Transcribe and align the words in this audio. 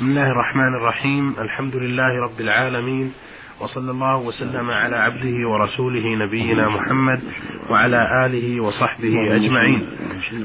بسم 0.00 0.08
الله 0.08 0.30
الرحمن 0.30 0.74
الرحيم. 0.74 1.34
الحمد 1.38 1.76
لله 1.76 2.22
رب 2.22 2.40
العالمين 2.40 3.12
وصلى 3.60 3.90
الله 3.90 4.16
وسلم 4.16 4.70
على 4.70 4.96
عبده 4.96 5.48
ورسوله 5.48 6.24
نبينا 6.24 6.68
محمد 6.68 7.20
وعلى 7.70 8.26
آله 8.26 8.60
وصحبه 8.60 9.36
أجمعين. 9.36 9.88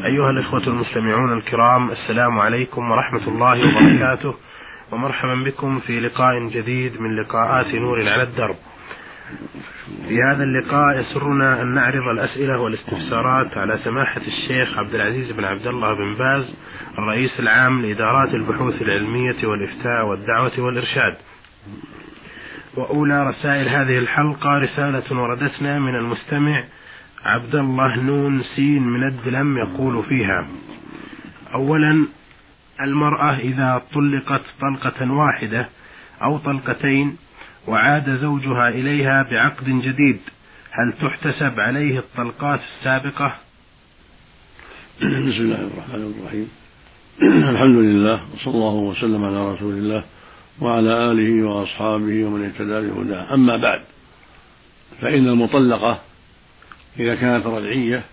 أيها 0.06 0.30
الإخوة 0.30 0.68
المستمعون 0.68 1.38
الكرام 1.38 1.90
السلام 1.90 2.40
عليكم 2.40 2.92
ورحمة 2.92 3.28
الله 3.28 3.68
وبركاته 3.68 4.36
ومرحبا 4.92 5.36
بكم 5.36 5.80
في 5.80 6.00
لقاء 6.00 6.48
جديد 6.48 7.02
من 7.02 7.16
لقاءات 7.16 7.76
نور 7.76 8.10
على 8.10 8.24
الدرب. 8.24 8.56
في 10.08 10.24
هذا 10.24 10.44
اللقاء 10.44 11.00
يسرنا 11.00 11.62
أن 11.62 11.74
نعرض 11.74 12.08
الأسئلة 12.08 12.60
والاستفسارات 12.62 13.58
على 13.58 13.78
سماحة 13.78 14.22
الشيخ 14.22 14.78
عبد 14.78 14.96
العزيز 14.96 15.32
بن 15.32 15.44
عبد 15.44 15.68
الله 15.68 15.94
بن 15.94 16.16
باز 16.16 16.56
الرئيس 16.98 17.40
العام 17.40 17.82
لإدارات 17.82 18.34
البحوث 18.34 18.82
العلمية 18.82 19.48
والإفتاء 19.48 20.06
والدعوة 20.06 20.60
والإرشاد. 20.60 21.18
وأولى 22.78 23.28
رسائل 23.28 23.70
هذه 23.70 23.98
الحلقة 23.98 24.58
رسالة 24.58 25.22
وردتنا 25.22 25.80
من 25.80 25.96
المستمع 25.96 26.64
عبد 27.24 27.56
الله 27.56 27.96
نون 27.96 28.42
سين 28.42 28.84
من 28.84 29.08
الدلم 29.08 29.58
يقول 29.58 30.04
فيها 30.04 30.48
أولا 31.54 32.08
المرأة 32.82 33.38
إذا 33.40 33.82
طلقت 33.94 34.46
طلقة 34.62 35.12
واحدة 35.12 35.70
أو 36.24 36.38
طلقتين 36.38 37.18
وعاد 37.68 38.16
زوجها 38.16 38.70
إليها 38.70 39.24
بعقد 39.32 39.66
جديد. 39.66 40.20
هل 40.72 40.94
تحتسب 40.94 41.60
عليه 41.60 42.00
الطلقات 42.00 42.60
السابقة؟ 42.60 43.36
بسم 45.02 45.42
الله 45.42 45.62
الرحمن 45.62 46.14
الرحيم. 46.20 46.50
الحمد 47.54 47.78
لله 47.78 48.20
وصلى 48.34 48.54
الله 48.54 48.74
وسلم 48.74 49.26
على 49.26 49.54
رسول 49.54 49.74
الله 49.74 50.04
وعلى 50.62 51.12
آله 51.12 51.48
وأصحابه 51.48 52.26
ومن 52.26 52.46
اهتدى 52.46 52.88
بهداه. 52.90 53.34
أما 53.34 53.58
بعد 53.58 53.82
فإن 55.02 55.28
المطلقة 55.28 56.02
إذا 57.00 57.16
كانت 57.16 57.46
رجعية 57.46 58.04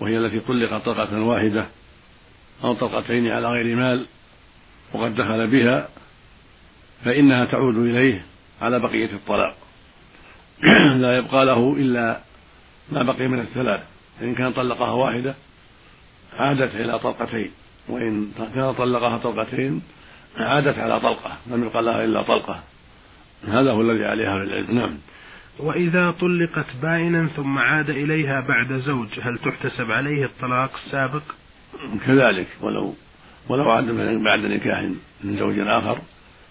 وهي 0.00 0.18
التي 0.18 0.40
طلقت 0.40 0.84
طلقة 0.84 1.20
واحدة 1.20 1.66
أو 2.64 2.74
طلقتين 2.74 3.28
على 3.28 3.48
غير 3.48 3.76
مال 3.76 4.06
وقد 4.92 5.14
دخل 5.14 5.46
بها 5.46 5.88
فإنها 7.04 7.44
تعود 7.44 7.76
إليه 7.76 8.24
على 8.62 8.78
بقية 8.78 9.12
الطلاق. 9.12 9.54
لا 11.02 11.18
يبقى 11.18 11.46
له 11.46 11.76
إلا 11.78 12.20
ما 12.92 13.02
بقي 13.02 13.28
من 13.28 13.40
الثلاث. 13.40 13.80
فإن 14.20 14.34
كان 14.34 14.52
طلقها 14.52 14.90
واحدة 14.90 15.34
عادت 16.38 16.74
إلى 16.74 16.98
طلقتين. 16.98 17.50
وإن 17.88 18.30
كان 18.54 18.72
طلقها 18.72 19.18
طلقتين 19.18 19.82
عادت 20.36 20.78
على 20.78 21.00
طلقة. 21.00 21.36
لم 21.46 21.64
يبقى 21.64 21.82
لها 21.82 22.04
إلا 22.04 22.22
طلقة. 22.22 22.62
هذا 23.48 23.72
هو 23.72 23.80
الذي 23.80 24.04
عليها 24.04 24.36
العلم. 24.36 24.78
نعم. 24.78 24.98
وإذا 25.58 26.10
طلقت 26.10 26.66
بائنا 26.82 27.26
ثم 27.26 27.58
عاد 27.58 27.90
إليها 27.90 28.40
بعد 28.40 28.72
زوج 28.72 29.08
هل 29.22 29.38
تحتسب 29.38 29.90
عليه 29.90 30.24
الطلاق 30.24 30.70
السابق؟ 30.74 31.22
كذلك. 32.06 32.48
ولو 32.60 32.94
ولو 33.48 33.70
عاد 33.70 33.90
بعد 34.24 34.40
نكاح 34.40 34.82
من 35.24 35.36
زوج 35.36 35.58
آخر 35.58 35.98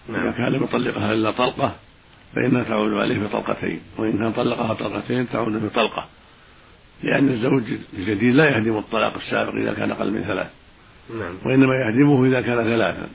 نعم. 0.08 0.32
كان 0.32 0.52
لم 0.52 0.62
يطلقها 0.62 1.12
إلا 1.12 1.30
طلقة 1.30 1.74
فإنها 2.34 2.62
تعود 2.62 2.92
عليه 2.92 3.18
بطلقتين 3.18 3.80
وإن 3.98 4.18
كان 4.18 4.32
طلقها 4.32 4.74
طلقتين 4.74 5.28
تعود 5.28 5.64
بطلقة 5.64 6.08
لأن 7.02 7.28
الزوج 7.28 7.62
الجديد 7.98 8.34
لا 8.34 8.44
يهدم 8.44 8.76
الطلاق 8.76 9.14
السابق 9.16 9.54
إذا 9.54 9.74
كان 9.74 9.90
أقل 9.90 10.12
من 10.12 10.22
ثلاث. 10.22 10.50
نعم. 11.18 11.34
وإنما 11.44 11.74
يهدمه 11.74 12.26
إذا 12.26 12.40
كان 12.40 12.64
ثلاثا. 12.64 13.08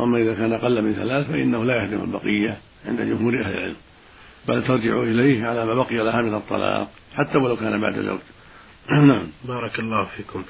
أما 0.00 0.18
إذا 0.18 0.34
كان 0.34 0.52
أقل 0.52 0.82
من 0.82 0.92
ثلاث 0.92 1.30
فإنه 1.30 1.64
لا 1.64 1.82
يهدم 1.82 2.00
البقية 2.04 2.56
عند 2.86 3.00
جمهور 3.00 3.40
أهل 3.40 3.54
العلم. 3.54 3.76
بل 4.48 4.64
ترجع 4.64 5.02
إليه 5.02 5.44
على 5.44 5.66
ما 5.66 5.74
بقي 5.74 5.96
لها 5.96 6.22
من 6.22 6.34
الطلاق 6.34 6.90
حتى 7.14 7.38
ولو 7.38 7.56
كان 7.56 7.80
بعد 7.80 7.98
زوج. 7.98 8.18
نعم. 9.08 9.26
بارك 9.44 9.78
الله 9.78 10.04
فيكم. 10.04 10.44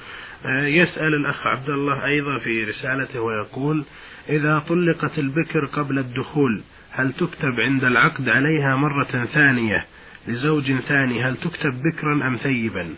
آه، 0.45 0.65
يسأل 0.65 1.13
الأخ 1.15 1.47
عبد 1.47 1.69
الله 1.69 2.05
أيضا 2.05 2.39
في 2.39 2.63
رسالته 2.63 3.19
ويقول 3.21 3.85
إذا 4.29 4.63
طلقت 4.69 5.19
البكر 5.19 5.65
قبل 5.65 5.99
الدخول 5.99 6.63
هل 6.97 7.13
تكتب 7.13 7.59
عند 7.59 7.83
العقد 7.83 8.29
عليها 8.29 8.75
مرة 8.75 9.25
ثانية 9.33 9.85
لزوج 10.27 10.75
ثاني 10.79 11.23
هل 11.23 11.35
تكتب 11.35 11.81
بكرا 11.83 12.27
أم 12.27 12.37
ثيبا؟ 12.37 12.89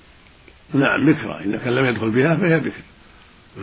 نعم 0.74 1.06
بكرا. 1.06 1.42
إذا 1.42 1.58
كان 1.58 1.76
لم 1.76 1.86
يدخل 1.86 2.10
بها 2.10 2.36
فهي 2.36 2.60
بكر. 2.60 2.82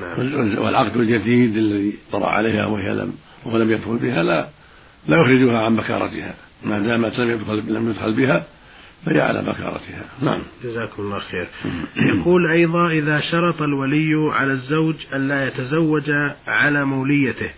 نعم. 0.01 0.19
والعقد 0.59 0.97
الجديد 0.97 1.57
الذي 1.57 1.99
طرأ 2.13 2.27
عليها 2.27 2.67
وهي 2.67 2.95
لم 2.95 3.13
وهو 3.45 3.59
لم 3.59 3.71
يدخل 3.71 3.99
بها 3.99 4.23
لا 4.23 4.49
لا 5.09 5.21
يخرجها 5.21 5.59
عن 5.59 5.77
بكارتها. 5.77 6.35
ما 6.65 6.81
دامت 6.81 7.19
لم 7.19 7.31
يدخل 7.31 7.73
لم 7.75 7.91
يدخل 7.91 8.17
بها 8.17 8.47
فهي 9.07 9.21
على 9.21 9.43
بكارتها. 9.43 10.05
نعم. 10.23 10.41
جزاكم 10.65 11.03
الله 11.03 11.19
خير. 11.19 11.49
يقول 11.97 12.51
أيضا 12.51 12.89
إذا 12.89 13.21
شرط 13.21 13.63
الولي 13.63 14.33
على 14.33 14.53
الزوج 14.53 14.97
ألا 15.15 15.47
يتزوج 15.47 16.11
على 16.47 16.85
موليته 16.85 17.51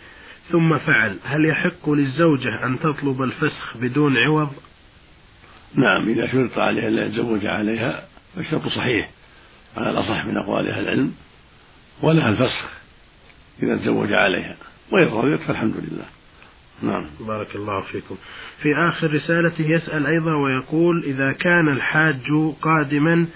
ثم 0.51 0.79
فعل. 0.79 1.17
هل 1.25 1.45
يحق 1.45 1.91
للزوجة 1.91 2.65
أن 2.67 2.79
تطلب 2.79 3.23
الفسخ 3.23 3.77
بدون 3.77 4.17
عوض؟ 4.17 4.53
نعم 5.75 6.09
إذا 6.09 6.33
شرط 6.33 6.59
عليها 6.59 6.89
ألا 6.89 7.07
يتزوج 7.07 7.47
عليها 7.47 8.03
فالشرط 8.35 8.69
صحيح. 8.69 9.11
على 9.77 9.91
الأصح 9.91 10.25
من 10.27 10.37
أقوال 10.37 10.69
أهل 10.69 10.83
العلم 10.83 11.15
ولها 12.03 12.29
الفسخ 12.29 12.71
إذا 13.63 13.77
تزوج 13.77 14.13
عليها. 14.13 14.57
وإذا 14.91 15.11
رضيت 15.11 15.41
فالحمد 15.41 15.75
لله. 15.77 16.05
نعم. 16.83 17.07
بارك 17.21 17.57
الله 17.57 17.81
فيكم. 17.83 18.17
في 18.63 18.69
آخر 18.89 19.13
رسالته 19.15 19.71
يسأل 19.71 20.07
أيضا 20.07 20.35
ويقول 20.35 21.05
إذا 21.05 21.33
كان 21.33 21.69
الحاج 21.69 22.55
قادما 22.63 23.27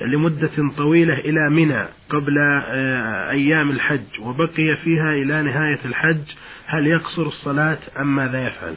لمدة 0.00 0.50
طويلة 0.76 1.14
إلى 1.14 1.50
منى 1.50 1.84
قبل 2.10 2.38
آه، 2.38 3.30
أيام 3.30 3.70
الحج 3.70 4.20
وبقي 4.20 4.76
فيها 4.84 5.12
إلى 5.12 5.42
نهاية 5.42 5.78
الحج. 5.84 6.22
هل 6.66 6.86
يقصر 6.86 7.26
الصلاة 7.26 7.78
أم 7.98 8.16
ماذا 8.16 8.46
يفعل؟ 8.46 8.74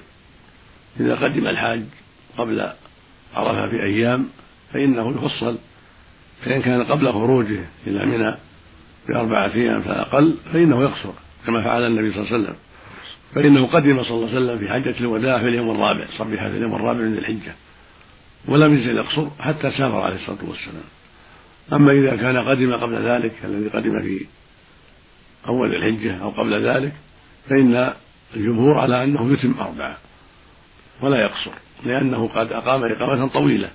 إذا 0.99 1.15
قدم 1.15 1.47
الحاج 1.47 1.83
قبل 2.37 2.69
عرفة 3.35 3.65
بأيام 3.65 4.27
فإنه 4.73 5.09
يفصل. 5.09 5.57
فإن 6.45 6.61
كان 6.61 6.83
قبل 6.83 7.11
خروجه 7.11 7.59
إلى 7.87 8.05
منى 8.05 8.35
بأربعة 9.09 9.51
أيام 9.55 9.81
فأقل 9.81 10.37
فإنه 10.53 10.81
يقصر 10.81 11.11
كما 11.45 11.63
فعل 11.63 11.87
النبي 11.87 12.11
صلى 12.11 12.21
الله 12.21 12.33
عليه 12.33 12.43
وسلم. 12.43 12.55
فإنه 13.35 13.67
قدم 13.67 14.03
صلى 14.03 14.11
الله 14.11 14.27
عليه 14.27 14.37
وسلم 14.37 14.59
في 14.59 14.73
حجة 14.73 14.99
الوداع 14.99 15.39
في 15.39 15.47
اليوم 15.47 15.71
الرابع 15.71 16.05
صبح 16.17 16.47
في 16.47 16.57
اليوم 16.57 16.75
الرابع 16.75 16.99
من 16.99 17.17
الحجة 17.17 17.55
ولم 18.47 18.73
يزل 18.73 18.97
يقصر 18.97 19.27
حتى 19.39 19.71
سافر 19.71 20.01
عليه 20.01 20.15
الصلاة 20.15 20.49
والسلام. 20.49 20.83
أما 21.73 21.91
إذا 21.91 22.15
كان 22.15 22.37
قدم 22.37 22.73
قبل 22.73 23.07
ذلك 23.07 23.33
الذي 23.43 23.69
قدم 23.69 24.01
في 24.01 24.25
أول 25.47 25.75
الحجة 25.75 26.17
أو 26.21 26.29
قبل 26.29 26.67
ذلك 26.67 26.93
فإن 27.49 27.93
الجمهور 28.35 28.77
على 28.77 29.03
أنه 29.03 29.33
يتم 29.33 29.55
أربعة 29.59 29.97
ولا 31.01 31.21
يقصر 31.21 31.51
لأنه 31.85 32.27
قد 32.27 32.51
أقام 32.51 32.83
إقامة 32.83 33.27
طويلة 33.27 33.69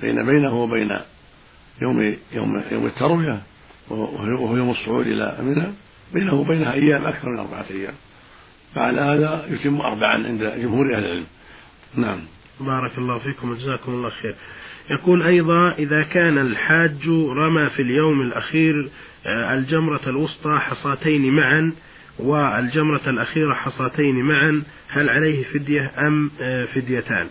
بين 0.00 0.26
بينه 0.26 0.62
وبين 0.62 0.98
يوم 1.82 2.16
يوم 2.32 2.62
يوم 2.70 2.86
التروية 2.86 3.42
وهو 3.88 4.56
يوم 4.56 4.70
الصعود 4.70 5.06
إلى 5.06 5.36
منى 5.40 5.66
بينه 6.12 6.34
وبينها 6.34 6.72
أيام 6.72 7.04
أكثر 7.04 7.28
من 7.28 7.38
أربعة 7.38 7.64
أيام. 7.70 7.94
فعلى 8.74 9.00
هذا 9.00 9.46
يتم 9.50 9.80
أربعا 9.80 10.26
عند 10.26 10.42
جمهور 10.42 10.94
أهل 10.94 11.04
العلم. 11.04 11.26
نعم. 11.94 12.20
بارك 12.60 12.98
الله 12.98 13.18
فيكم 13.18 13.50
وجزاكم 13.50 13.92
الله 13.92 14.10
خير. 14.10 14.36
يقول 14.90 15.22
أيضا 15.22 15.72
إذا 15.72 16.02
كان 16.02 16.38
الحاج 16.38 17.08
رمى 17.08 17.70
في 17.70 17.82
اليوم 17.82 18.20
الأخير 18.22 18.90
آه، 19.26 19.54
الجمرة 19.54 20.00
الوسطى 20.06 20.58
حصاتين 20.58 21.32
معا 21.32 21.72
والجمرة 22.18 23.00
الأخيرة 23.06 23.54
حصاتين 23.54 24.14
معا 24.14 24.62
هل 24.88 25.08
عليه 25.08 25.44
فدية 25.44 25.92
أم 25.98 26.30
آه، 26.40 26.64
فديتان؟ 26.64 27.26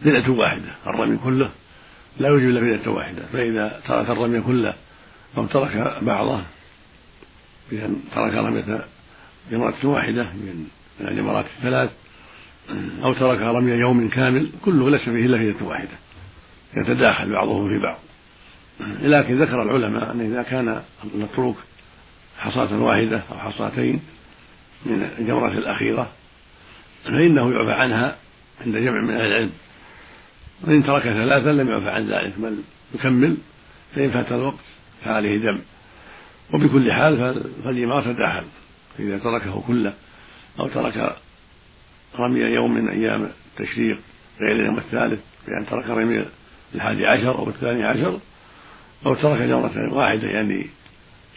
فدية 0.00 0.28
واحدة 0.28 0.68
الرمي 0.86 1.16
كله. 1.16 1.50
لا 2.20 2.28
يوجب 2.28 2.48
إلا 2.48 2.60
فدية 2.60 2.90
واحدة 2.90 3.22
فإذا 3.32 3.80
ترك 3.88 4.10
الرمي 4.10 4.40
كله 4.40 4.74
أو 5.36 5.46
ترك 5.46 5.98
بعضه 6.02 6.42
بأن 7.70 7.96
ترك 8.14 8.34
رمية 8.34 8.84
جمرة 9.50 9.74
واحدة 9.84 10.22
من 10.22 10.66
الجمرات 11.00 11.44
الثلاث 11.58 11.90
أو 13.04 13.12
ترك 13.12 13.40
رمي 13.40 13.70
يوم 13.70 14.08
كامل 14.08 14.50
كله 14.64 14.90
ليس 14.90 15.02
فيه 15.02 15.26
إلا 15.26 15.38
فدية 15.38 15.66
واحدة. 15.66 16.07
يتداخل 16.76 17.32
بعضه 17.32 17.68
في 17.68 17.78
بعض. 17.78 17.98
لكن 19.00 19.42
ذكر 19.42 19.62
العلماء 19.62 20.12
أن 20.12 20.20
إذا 20.20 20.42
كان 20.42 20.82
المتروك 21.14 21.56
حصاة 22.38 22.82
واحدة 22.82 23.22
أو 23.32 23.38
حصاتين 23.38 24.00
من 24.86 25.10
الجمرة 25.18 25.52
الأخيرة 25.52 26.12
فإنه 27.04 27.52
يعفى 27.52 27.72
عنها 27.72 28.16
عند 28.66 28.76
جمع 28.76 29.00
من 29.00 29.10
أهل 29.10 29.26
العلم. 29.26 29.50
وإن 30.62 30.82
ترك 30.82 31.02
ثلاثا 31.02 31.52
لم 31.52 31.68
يعفى 31.68 31.90
عن 31.90 32.08
ذلك 32.08 32.32
بل 32.38 32.58
يكمل 32.94 33.36
فإن 33.94 34.10
فات 34.10 34.32
الوقت 34.32 34.64
فعليه 35.04 35.38
دم. 35.38 35.58
وبكل 36.54 36.92
حال 36.92 37.44
فالإمارة 37.64 38.12
تداخل. 38.12 38.46
فإذا 38.98 39.18
تركه 39.18 39.62
كله 39.66 39.94
أو 40.60 40.68
ترك 40.68 41.16
رمي 42.18 42.40
يوم 42.40 42.74
من 42.74 42.88
أيام 42.88 43.30
التشريق 43.60 43.98
غير 44.40 44.60
اليوم 44.60 44.78
الثالث 44.78 45.20
بأن 45.46 45.66
ترك 45.66 45.88
رمي 45.88 46.24
الحادي 46.74 47.06
عشر 47.06 47.38
أو 47.38 47.48
الثاني 47.48 47.84
عشر 47.84 48.18
أو 49.06 49.14
ترك 49.14 49.38
جمرة 49.38 49.94
واحدة 49.94 50.28
يعني 50.28 50.66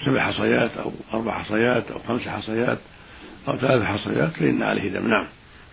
سبع 0.06 0.32
حصيات 0.32 0.72
أو 0.78 0.92
أربع 1.14 1.44
حصيات 1.44 1.92
أو 1.92 2.00
خمس 2.00 2.28
حصيات 2.28 2.78
أو 3.48 3.58
ثلاث 3.58 3.84
حصيات 3.84 4.32
فإن 4.32 4.64
عليه 4.64 4.90
دم. 4.90 5.08
نعم. 5.08 5.26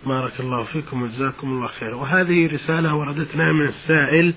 بارك 0.07 0.41
الله 0.41 0.65
فيكم 0.65 1.03
وجزاكم 1.03 1.49
الله 1.49 1.69
خير. 1.69 1.95
وهذه 1.95 2.47
رسالة 2.55 2.95
وردتنا 2.95 3.53
من 3.53 3.67
السائل 3.67 4.35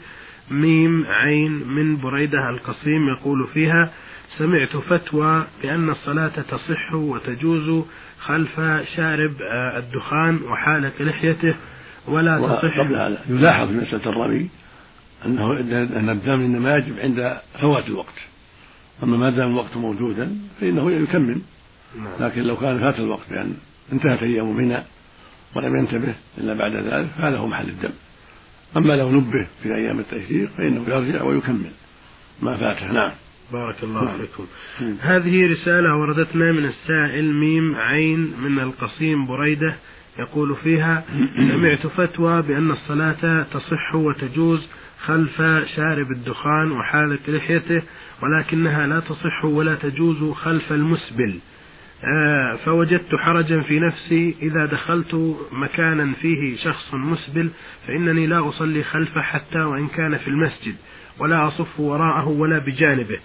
ميم 0.52 1.06
عين 1.06 1.52
من 1.52 1.98
بريدة 1.98 2.50
القصيم 2.50 3.10
يقول 3.10 3.48
فيها 3.54 3.92
سمعت 4.38 4.78
فتوى 4.78 5.44
بأن 5.64 5.90
الصلاة 5.90 6.42
تصح 6.50 6.94
وتجوز 6.94 7.86
خلف 8.20 8.60
شارب 8.96 9.32
آه، 9.42 9.78
الدخان 9.78 10.40
وحالة 10.44 10.92
لحيته 11.00 11.56
ولا 12.08 12.48
تصح؟ 12.48 12.80
قبل 12.80 12.96
هذا 12.96 13.22
يلاحظ 13.30 13.68
في 13.68 13.74
مسألة 13.74 14.10
الرمي 14.10 14.50
أنه 15.26 15.52
أن 16.00 16.10
الدم 16.10 16.40
إنما 16.42 16.78
يجب 16.78 17.00
عند 17.00 17.38
فوات 17.62 17.88
الوقت. 17.88 18.14
أما 19.04 19.18
ما 19.18 19.30
دام 19.30 19.52
الوقت 19.52 19.78
موجودا 19.78 20.36
فإنه 20.62 20.92
يكمل 20.92 21.42
نعم. 21.98 22.14
لكن 22.20 22.42
لو 22.42 22.58
كان 22.58 22.80
فات 22.80 23.00
الوقت 23.00 23.30
بأن 23.30 23.54
انتهت 23.94 24.24
أيام 24.24 24.58
منى 24.58 24.84
ولم 25.56 25.76
ينتبه 25.76 26.16
إلا 26.38 26.54
بعد 26.54 26.76
ذلك 26.76 27.10
فهذا 27.18 27.38
هو 27.38 27.48
محل 27.48 27.70
الدم. 27.70 27.94
أما 28.78 28.94
لو 28.94 29.12
نبه 29.12 29.48
في 29.64 29.76
أيام 29.76 30.00
التشريق 30.00 30.50
فإنه 30.50 30.84
يرجع 30.88 31.24
ويكمل 31.24 31.72
ما 32.42 32.58
فاته. 32.58 32.92
نعم. 32.92 33.12
بارك 33.54 33.84
الله 33.84 34.04
نعم. 34.04 34.18
فيكم. 34.18 34.46
هذه 35.02 35.52
رسالة 35.52 35.96
وردتنا 35.96 36.52
من 36.52 36.66
السائل 36.66 37.34
ميم 37.34 37.76
عين 37.76 38.34
من 38.42 38.60
القصيم 38.60 39.28
بريدة 39.28 39.76
يقول 40.20 40.56
فيها 40.56 41.04
سمعت 41.52 41.88
فتوى 41.88 42.42
بأن 42.42 42.72
الصلاة 42.72 43.44
تصح 43.54 43.96
وتجوز 43.96 44.68
خلف 45.06 45.42
شارب 45.76 46.12
الدخان 46.12 46.72
وحالة 46.72 47.20
لحيته 47.28 47.82
ولكنها 48.24 48.88
لا 48.88 49.00
تصح 49.00 49.46
ولا 49.46 49.76
تجوز 49.76 50.32
خلف 50.32 50.72
المسبل. 50.72 51.40
آه، 52.04 52.56
فوجدت 52.66 53.16
حرجا 53.16 53.62
في 53.62 53.80
نفسي 53.80 54.36
إذا 54.42 54.66
دخلت 54.66 55.38
مكانا 55.52 56.14
فيه 56.14 56.58
شخص 56.58 56.94
مسبل 56.94 57.50
فإنني 57.88 58.28
لا 58.28 58.50
أصلي 58.50 58.84
خلفه 58.84 59.22
حتى 59.22 59.60
وإن 59.60 59.88
كان 59.88 60.18
في 60.18 60.28
المسجد 60.28 60.76
ولا 61.20 61.48
أصف 61.48 61.80
وراءه 61.80 62.28
ولا 62.28 62.60
بجانبه. 62.60 63.20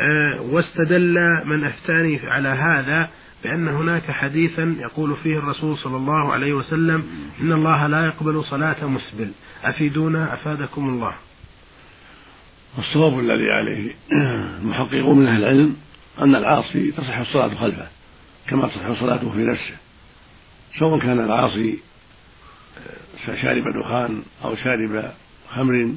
آه، 0.00 0.40
واستدل 0.40 1.14
من 1.44 1.64
أفتاني 1.64 2.20
على 2.24 2.48
هذا 2.48 3.10
بأن 3.44 3.68
هناك 3.68 4.10
حديثا 4.10 4.76
يقول 4.80 5.16
فيه 5.22 5.38
الرسول 5.38 5.76
صلى 5.76 5.96
الله 5.96 6.32
عليه 6.32 6.52
وسلم 6.52 7.04
إن 7.40 7.52
الله 7.52 7.86
لا 7.86 8.06
يقبل 8.06 8.44
صلاة 8.44 8.86
مسبل. 8.86 9.30
أفيدونا 9.64 10.34
أفادكم 10.34 10.88
الله. 10.88 11.14
الصواب 12.78 13.18
الذي 13.18 13.50
عليه 13.50 13.94
المحققون 14.62 15.18
من 15.18 15.26
أهل 15.26 15.42
العلم 15.42 15.76
أن 16.20 16.34
العاصي 16.34 16.90
تصح 16.90 17.18
الصلاة 17.18 17.54
خلفه 17.54 17.86
كما 18.48 18.68
تصح 18.68 19.00
صلاته 19.00 19.30
في 19.30 19.38
نفسه. 19.38 19.76
سواء 20.78 21.00
كان 21.00 21.20
العاصي 21.20 21.78
شارب 23.42 23.64
دخان 23.78 24.22
أو 24.44 24.56
شارب 24.56 25.12
خمر 25.48 25.92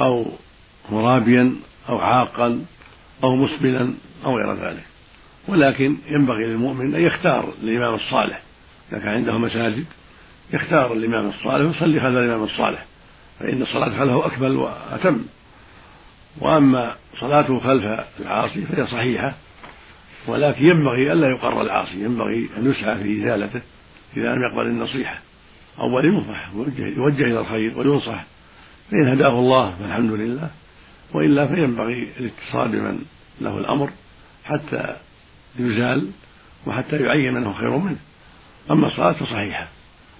أو 0.00 0.26
مرابيا 0.90 1.52
أو 1.88 1.98
عاقا 1.98 2.64
أو 3.24 3.36
مسبلا 3.36 3.94
أو 4.24 4.36
غير 4.36 4.54
ذلك. 4.54 4.84
ولكن 5.48 5.96
ينبغي 6.06 6.44
للمؤمن 6.44 6.94
أن 6.94 7.02
يختار 7.02 7.52
الإمام 7.62 7.94
الصالح 7.94 8.42
إذا 8.92 8.98
كان 8.98 9.08
عنده 9.08 9.38
مساجد 9.38 9.86
يختار 10.52 10.92
الإمام 10.92 11.28
الصالح 11.28 11.66
ويصلي 11.66 12.00
خلف 12.00 12.16
الإمام 12.16 12.44
الصالح 12.44 12.84
فإن 13.40 13.62
الصلاة 13.62 13.98
خلفه 13.98 14.26
أكمل 14.26 14.56
وأتم. 14.56 15.20
وأما 16.40 16.94
صلاته 17.20 17.60
خلف 17.60 17.84
العاصي 18.20 18.62
فهي 18.62 18.86
صحيحة 18.86 19.34
ولكن 20.26 20.64
ينبغي 20.64 21.12
ألا 21.12 21.28
يقر 21.28 21.62
العاصي 21.62 22.04
ينبغي 22.04 22.48
أن 22.58 22.70
يسعى 22.70 22.98
في 22.98 23.22
إزالته 23.22 23.60
إذا 24.16 24.34
لم 24.34 24.42
يقبل 24.42 24.66
النصيحة. 24.66 25.18
أول 25.80 26.04
ينصح 26.04 26.50
يوجه 26.78 27.24
إلى 27.24 27.40
الخير 27.40 27.78
وينصح 27.78 28.24
فإن 28.90 29.08
هداه 29.08 29.38
الله 29.38 29.70
فالحمد 29.70 30.12
لله. 30.12 30.50
وإلا 31.14 31.46
فينبغي 31.46 32.08
الاتصال 32.20 32.68
بمن 32.68 32.98
له 33.40 33.58
الأمر 33.58 33.90
حتى 34.44 34.96
يزال 35.58 36.10
وحتى 36.66 36.96
يعين 36.96 37.34
من 37.34 37.44
هو 37.44 37.52
خير 37.52 37.70
منه. 37.70 37.98
أما 38.70 38.86
الصلاة 38.86 39.12
فصحيحة. 39.12 39.68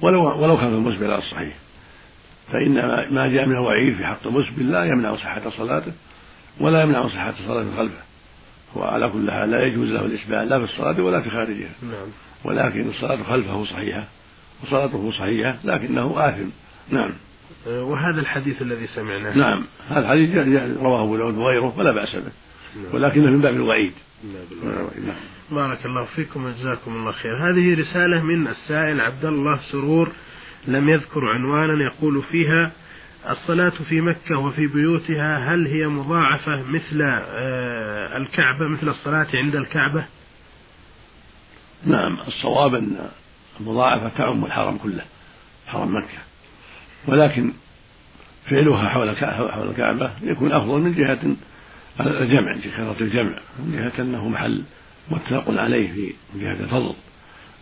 ولو 0.02 0.42
ولو 0.42 0.56
كان 0.56 0.74
المسبل 0.74 1.10
على 1.10 1.18
الصحيح. 1.18 1.54
فإن 2.52 2.74
ما 3.14 3.28
جاء 3.28 3.46
من 3.46 3.52
الوعيد 3.52 3.96
في 3.96 4.06
حق 4.06 4.26
المسبل 4.26 4.70
لا 4.70 4.84
يمنع 4.84 5.16
صحة 5.16 5.50
صلاته 5.50 5.92
ولا 6.60 6.82
يمنع 6.82 7.08
صحة 7.08 7.34
صلاة 7.46 7.76
خلفه 7.76 8.02
وعلى 8.76 9.08
كل 9.08 9.30
حال 9.30 9.50
لا 9.50 9.66
يجوز 9.66 9.88
له 9.88 10.04
الإسبال 10.04 10.48
لا 10.48 10.58
في 10.58 10.64
الصلاة 10.64 11.02
ولا 11.02 11.20
في 11.20 11.30
خارجها 11.30 11.70
نعم. 11.82 12.08
ولكن 12.44 12.88
الصلاة 12.88 13.22
خلفه 13.22 13.64
صحيحة 13.64 14.04
وصلاته 14.64 15.10
صحيحة 15.18 15.58
لكنه 15.64 16.28
آثم. 16.28 16.48
نعم. 16.90 17.12
أه، 17.66 17.82
وهذا 17.82 18.20
الحديث 18.20 18.62
الذي 18.62 18.86
سمعناه. 18.86 19.36
نعم. 19.36 19.64
هذا 19.90 20.00
الحديث 20.00 20.58
رواه 20.78 21.04
أبو 21.04 21.16
داود 21.16 21.38
وغيره 21.38 21.74
ولا 21.78 21.92
بأس 21.92 22.16
به. 22.16 22.32
نعم. 22.82 22.94
ولكنه 22.94 23.30
من 23.30 23.40
باب 23.40 23.54
الوعيد. 23.54 23.92
بارك 25.50 25.86
الله 25.86 26.04
فيكم 26.04 26.44
وجزاكم 26.44 26.96
الله 26.96 27.12
خير. 27.12 27.50
هذه 27.50 27.80
رسالة 27.80 28.22
من 28.22 28.48
السائل 28.48 29.00
عبد 29.00 29.24
الله 29.24 29.56
سرور 29.56 30.12
لم 30.66 30.88
يذكر 30.88 31.28
عنوانا 31.28 31.84
يقول 31.84 32.22
فيها 32.22 32.72
الصلاة 33.30 33.72
في 33.88 34.00
مكة 34.00 34.38
وفي 34.38 34.66
بيوتها 34.66 35.54
هل 35.54 35.66
هي 35.66 35.86
مضاعفة 35.86 36.62
مثل 36.62 37.02
آه، 37.02 38.16
الكعبة 38.16 38.68
مثل 38.68 38.88
الصلاة 38.88 39.26
عند 39.34 39.56
الكعبة؟ 39.56 40.04
نعم 41.86 42.18
الصواب 42.26 42.74
أن 42.74 43.08
المضاعفة 43.60 44.08
تعم 44.08 44.44
الحرم 44.44 44.78
كله 44.78 45.04
حرم 45.66 45.96
مكة. 45.96 46.18
ولكن 47.06 47.52
فعلها 48.50 48.88
حول 48.88 49.16
حول 49.16 49.68
الكعبة 49.68 50.12
يكون 50.22 50.52
أفضل 50.52 50.80
من 50.80 50.94
جهة 50.94 51.36
الجمع 52.00 52.56
كثرة 52.56 52.96
الجمع 53.00 53.38
من 53.58 53.72
جهة 53.72 54.02
أنه 54.02 54.28
محل 54.28 54.62
متفق 55.10 55.44
عليه 55.48 55.92
في 55.92 56.12
جهة 56.34 56.52
الفضل 56.52 56.94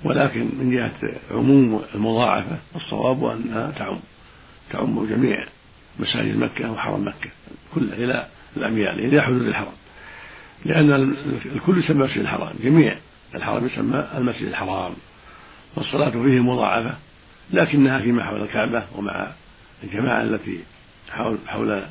ولكن 0.05 0.41
من 0.59 0.71
جهة 0.71 1.13
عموم 1.31 1.83
المضاعفة 1.95 2.59
الصواب 2.77 3.25
أنها 3.25 3.71
تعم 3.71 4.01
تعم 4.73 5.07
جميع 5.07 5.47
مساجد 5.99 6.37
مكة 6.37 6.73
وحرم 6.73 7.09
مكة 7.09 7.31
كل 7.75 7.93
إلى 7.93 8.27
الأميال 8.57 9.01
إلى 9.01 9.23
حدود 9.23 9.43
الحرم. 9.43 9.73
لأن 10.65 11.15
الكل 11.47 11.79
يسمى 11.79 12.05
المسجد 12.05 12.21
الحرام 12.21 12.55
جميع 12.65 12.99
الحرم 13.35 13.67
يسمى 13.67 14.09
المسجد 14.17 14.49
الحرام. 14.49 14.93
والصلاة 15.77 16.11
فيه 16.11 16.41
مضاعفة 16.41 16.97
لكنها 17.51 18.01
فيما 18.01 18.25
حول 18.25 18.43
الكعبة 18.43 18.85
ومع 18.97 19.33
الجماعة 19.85 20.23
التي 20.23 20.61
حول 21.11 21.39
حول 21.47 21.83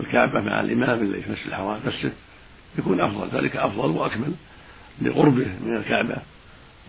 الكعبة 0.00 0.40
مع 0.40 0.60
الإمام 0.60 1.02
الذي 1.02 1.22
في 1.22 1.26
المسجد 1.26 1.46
الحرام 1.46 1.80
نفسه 1.86 2.12
يكون 2.78 3.00
أفضل 3.00 3.38
ذلك 3.38 3.56
أفضل 3.56 3.90
وأكمل 3.90 4.32
لقربه 5.02 5.46
من 5.64 5.76
الكعبة 5.76 6.16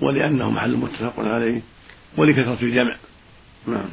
ولأنه 0.02 0.52
محل 0.52 0.78
متفق 0.78 1.20
عليه 1.20 1.62
ولكثرة 2.18 2.58
الجمع. 2.62 2.96
نعم. 3.68 3.90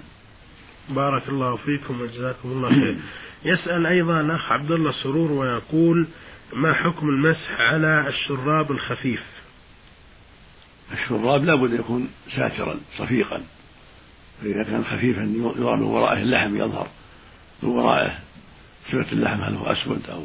بارك 0.89 1.29
الله 1.29 1.57
فيكم 1.57 2.01
وجزاكم 2.01 2.49
الله 2.49 2.69
خير. 2.69 2.99
يسأل 3.45 3.87
أيضا 3.87 4.21
الأخ 4.21 4.53
عبد 4.53 4.71
الله 4.71 4.93
سرور 4.93 5.33
ويقول 5.33 6.09
ما 6.53 6.75
حكم 6.75 7.09
المسح 7.09 7.51
على 7.51 8.09
الشراب 8.09 8.71
الخفيف؟ 8.71 9.23
الشراب 10.93 11.45
لابد 11.45 11.73
يكون 11.73 12.09
ساترا 12.37 12.81
صفيقا. 12.99 13.43
فإذا 14.43 14.63
كان 14.63 14.85
خفيفا 14.85 15.21
يرى 15.59 15.77
من 15.77 15.83
ورائه 15.83 16.23
اللحم 16.23 16.57
يظهر 16.57 16.89
من 17.63 17.69
ورائه 17.69 18.19
صفة 18.89 19.13
اللحم 19.13 19.41
هل 19.41 19.55
هو 19.55 19.67
أسود 19.67 20.03
أو 20.11 20.23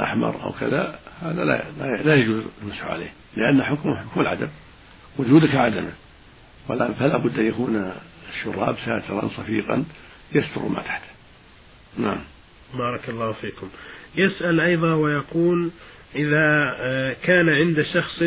أحمر 0.00 0.42
أو 0.42 0.52
كذا 0.52 0.98
هذا 1.22 1.44
لا 1.44 1.64
لا 2.02 2.14
يجوز 2.14 2.44
المسح 2.62 2.84
عليه 2.84 3.12
لأن 3.36 3.62
حكمه 3.62 3.96
حكم 3.96 4.20
العدم 4.20 4.48
وجودك 5.18 5.54
عدمه 5.54 5.92
ولا 6.68 6.92
فلا 6.92 7.16
بد 7.16 7.38
أن 7.38 7.46
يكون 7.46 7.92
الشراب 8.30 8.76
ساترا 8.84 9.28
صفيقا 9.28 9.84
يستر 10.32 10.68
ما 10.68 10.82
تحته 10.82 11.10
نعم. 11.98 12.20
بارك 12.74 13.08
الله 13.08 13.32
فيكم. 13.32 13.68
يسأل 14.16 14.60
أيضا 14.60 14.94
ويقول 14.94 15.70
إذا 16.16 16.76
آه، 16.80 17.16
كان 17.24 17.48
عند 17.48 17.82
شخص 17.82 18.22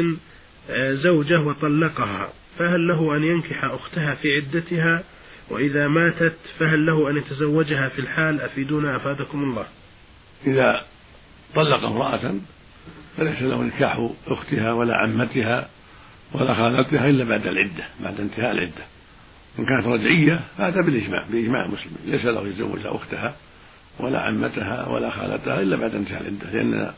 آه، 0.70 0.94
زوجة 0.94 1.40
وطلقها 1.40 2.30
فهل 2.60 2.88
له 2.88 3.16
أن 3.16 3.24
ينكح 3.24 3.64
أختها 3.64 4.16
في 4.16 4.36
عدتها؟ 4.36 5.04
وإذا 5.52 5.88
ماتت 5.88 6.38
فهل 6.60 6.86
له 6.86 7.10
أن 7.10 7.18
يتزوجها 7.18 7.90
في 7.90 8.00
الحال 8.00 8.42
أفيدونا 8.42 8.96
أفادكم 8.96 9.44
الله؟ 9.44 9.66
إذا 10.48 10.86
طلق 11.56 11.84
امرأة 11.84 12.36
فليس 13.18 13.42
له 13.42 13.64
نكاح 13.64 14.10
أختها 14.28 14.74
ولا 14.74 14.98
عمتها 14.98 15.70
ولا 16.34 16.54
خالتها 16.54 17.10
إلا 17.10 17.24
بعد 17.24 17.48
العدة 17.48 17.84
بعد 18.04 18.20
انتهاء 18.20 18.52
العدة. 18.52 18.84
إن 19.60 19.66
كانت 19.66 19.88
رجعية 19.88 20.40
فهذا 20.58 20.82
بالإجماع 20.82 21.26
بإجماع 21.30 21.66
المسلمين 21.66 21.98
ليس 22.06 22.26
له 22.26 22.48
يتزوج 22.48 22.86
أختها 22.86 23.36
ولا 24.00 24.20
عمتها 24.20 24.88
ولا 24.88 25.10
خالتها 25.10 25.62
إلا 25.62 25.76
بعد 25.76 25.96
انتهاء 25.96 26.22
العدة 26.22 26.52
لأن 26.54 26.94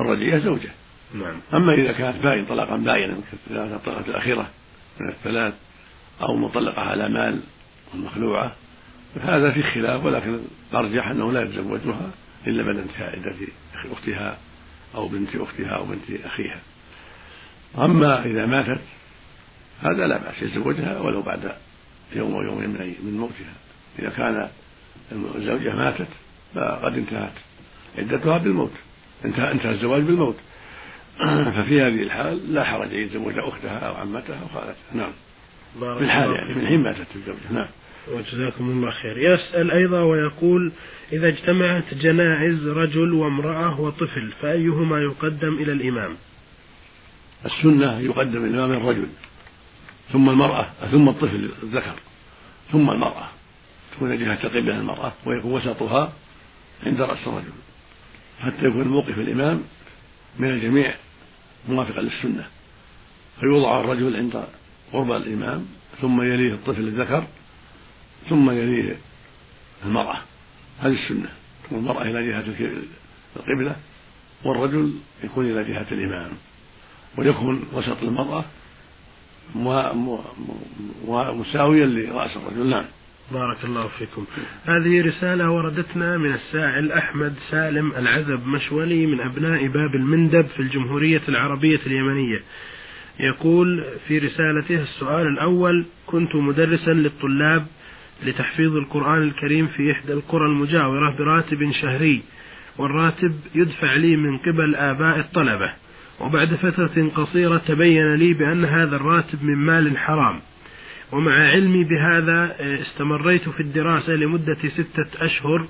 الرجعية 0.00 0.38
زوجة. 0.38 0.70
نعم. 1.14 1.36
أما 1.54 1.74
إذا 1.74 1.92
كانت 1.92 2.22
باين 2.22 2.44
طلاقا 2.44 2.76
باينا 2.76 3.16
كانت 3.50 3.72
الطلقة 3.72 4.04
الأخيرة 4.08 4.48
من 5.00 5.08
الثلاث 5.08 5.54
أو 6.22 6.36
مطلقة 6.36 6.80
على 6.80 7.08
مال 7.08 7.40
المخلوعة 7.94 8.52
فهذا 9.14 9.50
في 9.50 9.62
خلاف 9.62 10.04
ولكن 10.04 10.38
الأرجح 10.70 11.08
أنه 11.08 11.32
لا 11.32 11.42
يتزوجها 11.42 12.10
إلا 12.46 12.62
بعد 12.62 12.76
انتهاء 12.76 13.16
عدة 13.16 13.36
أختها 13.92 14.38
أو 14.94 15.08
بنت 15.08 15.36
أختها 15.36 15.68
أو 15.68 15.84
بنت 15.84 16.24
أخيها. 16.24 16.60
أما 17.78 18.24
إذا 18.24 18.46
ماتت 18.46 18.80
هذا 19.82 20.06
لا 20.06 20.18
بأس 20.18 20.42
يتزوجها 20.42 21.00
ولو 21.00 21.22
بعد 21.22 21.52
يوم 22.12 22.34
أو 22.34 22.42
يومين 22.42 22.70
من 23.02 23.16
موتها. 23.18 23.54
إذا 23.98 24.10
كان 24.10 24.48
الزوجة 25.12 25.74
ماتت 25.74 26.08
فقد 26.54 26.98
انتهت. 26.98 27.32
عدتها 27.98 28.38
بالموت. 28.38 28.72
انتهى 29.24 29.52
انتهى 29.52 29.70
الزواج 29.72 30.02
بالموت. 30.02 30.36
ففي 31.56 31.82
هذه 31.82 32.02
الحال 32.02 32.54
لا 32.54 32.64
حرج 32.64 32.94
أن 32.94 33.00
يتزوج 33.00 33.38
أختها 33.38 33.78
أو 33.78 33.94
عمتها 33.94 34.40
أو 34.40 34.48
خالتها. 34.48 34.94
نعم. 34.94 35.12
في 35.74 36.04
الحال 36.04 36.30
يعني 36.30 36.54
من 36.54 36.66
حين 36.66 36.82
ماتت 36.82 37.06
الزوجة. 37.16 37.52
نعم. 37.52 37.68
وجزاكم 38.12 38.70
الله 38.70 38.90
خير. 38.90 39.18
يسأل 39.18 39.70
أيضا 39.70 40.00
ويقول 40.00 40.72
إذا 41.12 41.28
اجتمعت 41.28 41.94
جنائز 41.94 42.68
رجل 42.68 43.12
وامرأة 43.12 43.80
وطفل 43.80 44.32
فأيهما 44.40 44.98
يقدم 44.98 45.54
إلى 45.54 45.72
الإمام؟ 45.72 46.16
السنة 47.46 48.00
يقدم 48.00 48.44
الإمام 48.44 48.72
الرجل 48.72 49.06
ثم 50.12 50.30
المرأة 50.30 50.66
ثم 50.90 51.08
الطفل 51.08 51.50
الذكر 51.62 51.94
ثم 52.72 52.90
المرأة. 52.90 53.28
تكون 53.92 54.18
جهة 54.18 54.48
قبلة 54.48 54.78
المرأة 54.78 55.12
ويكون 55.26 55.52
وسطها 55.52 56.12
عند 56.82 57.00
رأس 57.00 57.26
الرجل. 57.26 57.52
حتى 58.38 58.66
يكون 58.66 58.88
موقف 58.88 59.18
الإمام 59.18 59.62
من 60.38 60.50
الجميع 60.50 60.94
موافقا 61.68 62.00
للسنة. 62.00 62.46
فيوضع 63.40 63.80
الرجل 63.80 64.16
عند 64.16 64.44
قرب 64.92 65.12
الإمام 65.12 65.66
ثم 66.00 66.22
يليه 66.22 66.52
الطفل 66.52 66.88
الذكر 66.88 67.24
ثم 68.28 68.50
يليه 68.50 68.96
المرأة. 69.84 70.22
هذه 70.80 70.92
السنة. 70.92 71.28
تكون 71.64 71.78
المرأة 71.78 72.02
إلى 72.02 72.26
جهة 72.30 72.44
القبلة 73.36 73.76
والرجل 74.44 74.94
يكون 75.24 75.46
إلى 75.46 75.64
جهة 75.64 75.86
الإمام. 75.92 76.30
ويكون 77.18 77.64
وسط 77.72 78.02
المرأة 78.02 78.44
مساويا 81.34 81.86
لرأس 81.86 82.36
الرجل. 82.36 82.70
نعم. 82.70 82.84
بارك 83.32 83.64
الله 83.64 83.86
فيكم. 83.86 84.24
هذه 84.64 85.02
رسالة 85.06 85.50
وردتنا 85.50 86.18
من 86.18 86.32
السائل 86.32 86.92
أحمد 86.92 87.34
سالم 87.50 87.92
العزب 87.92 88.46
مشولي 88.46 89.06
من 89.06 89.20
أبناء 89.20 89.66
باب 89.66 89.94
المندب 89.94 90.46
في 90.46 90.60
الجمهورية 90.60 91.22
العربية 91.28 91.80
اليمنية. 91.86 92.40
يقول 93.20 93.84
في 94.08 94.18
رسالته 94.18 94.74
السؤال 94.74 95.26
الأول 95.26 95.86
كنت 96.06 96.36
مدرسا 96.36 96.90
للطلاب 96.90 97.66
لتحفيظ 98.26 98.76
القرآن 98.76 99.22
الكريم 99.22 99.66
في 99.66 99.92
إحدى 99.92 100.12
القرى 100.12 100.46
المجاورة 100.46 101.16
براتب 101.16 101.70
شهري 101.70 102.22
والراتب 102.78 103.32
يدفع 103.54 103.94
لي 103.94 104.16
من 104.16 104.38
قبل 104.38 104.74
آباء 104.74 105.18
الطلبة. 105.18 105.72
وبعد 106.20 106.54
فترة 106.54 107.08
قصيرة 107.14 107.56
تبين 107.56 108.14
لي 108.14 108.32
بأن 108.32 108.64
هذا 108.64 108.96
الراتب 108.96 109.44
من 109.44 109.56
مال 109.56 109.98
حرام. 109.98 110.40
ومع 111.12 111.32
علمي 111.32 111.84
بهذا 111.84 112.56
استمريت 112.80 113.48
في 113.48 113.60
الدراسة 113.60 114.12
لمدة 114.12 114.58
ستة 114.68 115.06
أشهر. 115.24 115.66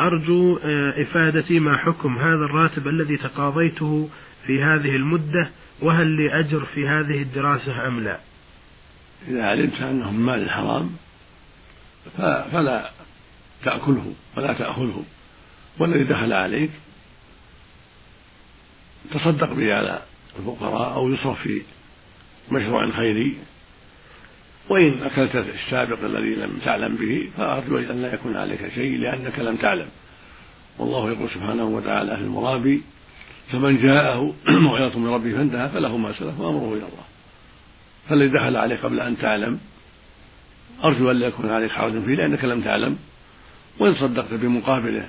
أرجو 0.00 0.58
إفادتي 1.02 1.60
ما 1.60 1.76
حكم 1.76 2.18
هذا 2.18 2.44
الراتب 2.44 2.88
الذي 2.88 3.16
تقاضيته 3.16 4.08
في 4.46 4.62
هذه 4.62 4.96
المدة. 4.96 5.50
وهل 5.82 6.06
لي 6.06 6.40
أجر 6.40 6.64
في 6.64 6.88
هذه 6.88 7.22
الدراسة 7.22 7.86
أم 7.86 8.00
لا؟ 8.00 8.18
إذا 9.28 9.44
علمت 9.46 9.80
أنه 9.82 10.10
من 10.10 10.20
مال 10.20 10.50
حرام 10.50 10.96
فلا 12.52 12.90
تأكله 13.64 14.14
ولا 14.36 14.52
تأخذه. 14.52 15.04
والذي 15.78 16.04
دخل 16.04 16.32
عليك 16.32 16.70
تصدق 19.10 19.52
به 19.52 19.74
على 19.74 20.02
الفقراء 20.38 20.94
أو 20.94 21.12
يصرف 21.12 21.42
في 21.42 21.62
مشروع 22.50 22.90
خيري. 22.90 23.36
وإن 24.68 25.02
أكلت 25.02 25.34
السابق 25.34 26.04
الذي 26.04 26.34
لم 26.34 26.58
تعلم 26.64 26.96
به 26.96 27.30
فأرجو 27.36 27.78
أن 27.78 28.02
لا 28.02 28.14
يكون 28.14 28.36
عليك 28.36 28.74
شيء 28.74 28.98
لأنك 28.98 29.38
لم 29.38 29.56
تعلم. 29.56 29.88
والله 30.78 31.10
يقول 31.10 31.30
سبحانه 31.30 31.64
وتعالى 31.64 32.16
في 32.16 32.22
المرابي 32.22 32.82
فمن 33.52 33.82
جاءه 33.82 34.34
موعظة 34.66 34.98
من 34.98 35.08
ربه 35.08 35.32
فانتهى 35.32 35.68
فله 35.68 35.96
ما 35.96 36.12
سلف 36.12 36.40
وأمره 36.40 36.68
إلى 36.68 36.86
الله. 36.86 37.04
فالذي 38.08 38.28
دخل 38.28 38.56
عليه 38.56 38.76
قبل 38.76 39.00
أن 39.00 39.18
تعلم 39.18 39.60
أرجو 40.84 41.10
أن 41.10 41.16
لا 41.16 41.26
يكون 41.26 41.50
عليك 41.50 41.70
حرج 41.70 41.92
فيه 41.92 42.14
لأنك 42.14 42.44
لم 42.44 42.60
تعلم 42.60 42.98
وإن 43.78 43.94
صدقت 43.94 44.34
بمقابله 44.34 45.08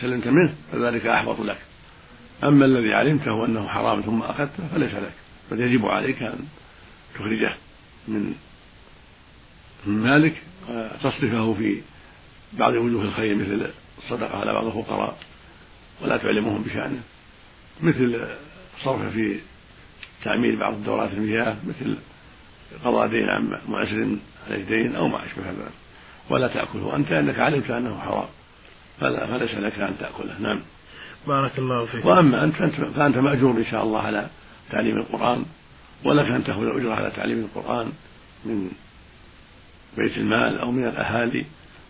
سلمت 0.00 0.28
منه 0.28 0.54
فذلك 0.72 1.06
أحبط 1.06 1.40
لك. 1.40 1.58
أما 2.44 2.64
الذي 2.64 2.94
علمته 2.94 3.44
أنه 3.44 3.68
حرام 3.68 4.00
ثم 4.00 4.22
أخذته 4.22 4.68
فليس 4.74 4.94
لك 4.94 5.12
بل 5.50 5.60
يجب 5.60 5.86
عليك 5.86 6.22
أن 6.22 6.38
تخرجه 7.14 7.56
من 8.08 8.34
مالك 9.86 10.42
وتصرفه 10.68 11.54
في 11.54 11.80
بعض 12.52 12.72
وجوه 12.72 13.04
الخير 13.04 13.34
مثل 13.34 13.70
الصدقة 13.98 14.38
على 14.38 14.52
بعض 14.52 14.66
الفقراء 14.66 15.18
ولا 16.02 16.16
تعلمهم 16.16 16.62
بشأنه. 16.62 17.00
مثل 17.82 18.26
صرفه 18.84 19.10
في 19.10 19.38
تعمير 20.24 20.60
بعض 20.60 20.72
الدورات 20.72 21.10
المياه 21.12 21.56
مثل 21.66 21.96
قضاء 22.84 23.08
دين 23.08 23.28
عن 23.28 23.58
معسر 23.68 24.16
عليه 24.50 24.64
دين 24.64 24.96
أو 24.96 25.08
ما 25.08 25.24
أشبه 25.24 25.50
ذلك. 25.50 25.72
ولا 26.30 26.48
تأكله 26.48 26.96
أنت 26.96 27.12
أنك 27.12 27.38
علمت 27.38 27.70
أنه 27.70 27.98
حرام. 27.98 28.28
فلا 29.00 29.26
فليس 29.26 29.54
لك 29.54 29.72
أن 29.72 29.98
تأكله. 29.98 30.40
نعم. 30.40 30.62
بارك 31.26 31.58
الله 31.58 31.86
فيك. 31.86 32.04
وأما 32.04 32.44
أنت 32.44 32.54
فأنت 32.96 33.18
مأجور 33.18 33.56
إن 33.56 33.64
شاء 33.70 33.82
الله 33.82 34.00
على 34.00 34.28
تعليم 34.70 34.96
القرآن 34.96 35.44
ولك 36.04 36.26
أن 36.26 36.44
تأخذ 36.44 36.62
الأجرة 36.62 36.94
على 36.94 37.10
تعليم 37.10 37.38
القرآن 37.38 37.92
من 38.44 38.70
بيت 39.98 40.18
المال 40.18 40.58
أو 40.58 40.70
من 40.70 40.88
الأهالي 40.88 41.44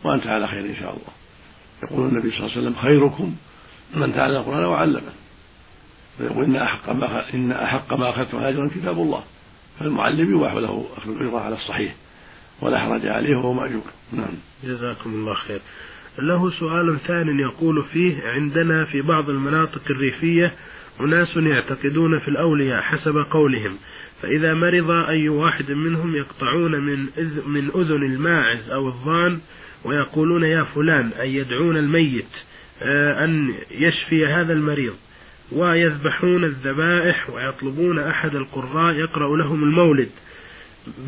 وأنت 0.05 0.27
على 0.27 0.49
خير 0.49 0.61
إن 0.61 0.77
شاء 0.81 0.91
الله. 0.91 1.13
يقول 1.83 2.09
النبي 2.09 2.31
صلى 2.31 2.39
الله 2.39 2.51
عليه 2.51 2.61
وسلم 2.61 2.75
خيركم 2.75 3.37
من 3.95 4.15
تعلم 4.15 4.37
القرآن 4.37 4.65
وعلمه. 4.65 5.13
ويقول 6.21 6.45
إن 6.45 6.57
أحق 6.57 6.91
ما 6.91 7.35
إن 7.35 7.53
أحق 7.53 7.95
ما 7.95 8.11
أخذتم 8.11 8.39
أجرا 8.39 8.69
كتاب 8.69 8.99
الله. 8.99 9.23
فالمعلم 9.79 10.37
يباح 10.37 10.55
له 10.55 10.87
أخذ 10.97 11.11
الأجرة 11.11 11.41
على 11.41 11.55
الصحيح. 11.55 11.95
ولا 12.61 12.79
حرج 12.79 13.07
عليه 13.07 13.37
وهو 13.37 13.53
مأجور. 13.53 13.83
نعم. 14.13 14.35
جزاكم 14.65 15.11
الله 15.11 15.35
خير. 15.35 15.61
له 16.19 16.51
سؤال 16.51 16.99
ثان 17.07 17.41
يقول 17.41 17.85
فيه 17.85 18.23
عندنا 18.23 18.85
في 18.85 19.03
بعض 19.03 19.31
المناطق 19.31 19.83
الريفية 19.91 20.53
أناس 21.01 21.37
يعتقدون 21.37 22.21
في 22.21 22.29
الأولياء 22.29 22.81
حسب 22.81 23.17
قولهم. 23.31 23.77
فإذا 24.23 24.55
مرض 24.55 24.91
أي 24.91 25.29
واحد 25.29 25.73
منهم 25.73 26.17
يقطعون 26.17 26.81
من 26.81 27.07
من 27.47 27.71
أذن 27.77 28.03
الماعز 28.03 28.71
أو 28.71 28.89
الضان 28.89 29.41
ويقولون 29.85 30.45
يا 30.45 30.65
فلان 30.65 31.09
أي 31.21 31.35
يدعون 31.35 31.77
الميت 31.77 32.31
آه، 32.83 33.25
أن 33.25 33.55
يشفي 33.71 34.27
هذا 34.27 34.53
المريض. 34.53 34.95
ويذبحون 35.53 36.45
الذبائح 36.45 37.31
ويطلبون 37.31 37.99
أحد 37.99 38.35
القراء 38.35 38.95
يقرأ 38.95 39.37
لهم 39.37 39.65
المولد 39.65 40.09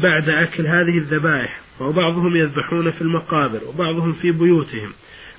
بعد 0.02 0.28
أكل 0.28 0.66
هذه 0.66 0.98
الذبائح. 0.98 1.60
وبعضهم 1.80 2.36
يذبحون 2.36 2.90
في 2.90 3.02
المقابر 3.02 3.60
وبعضهم 3.68 4.12
في 4.12 4.30
بيوتهم. 4.30 4.90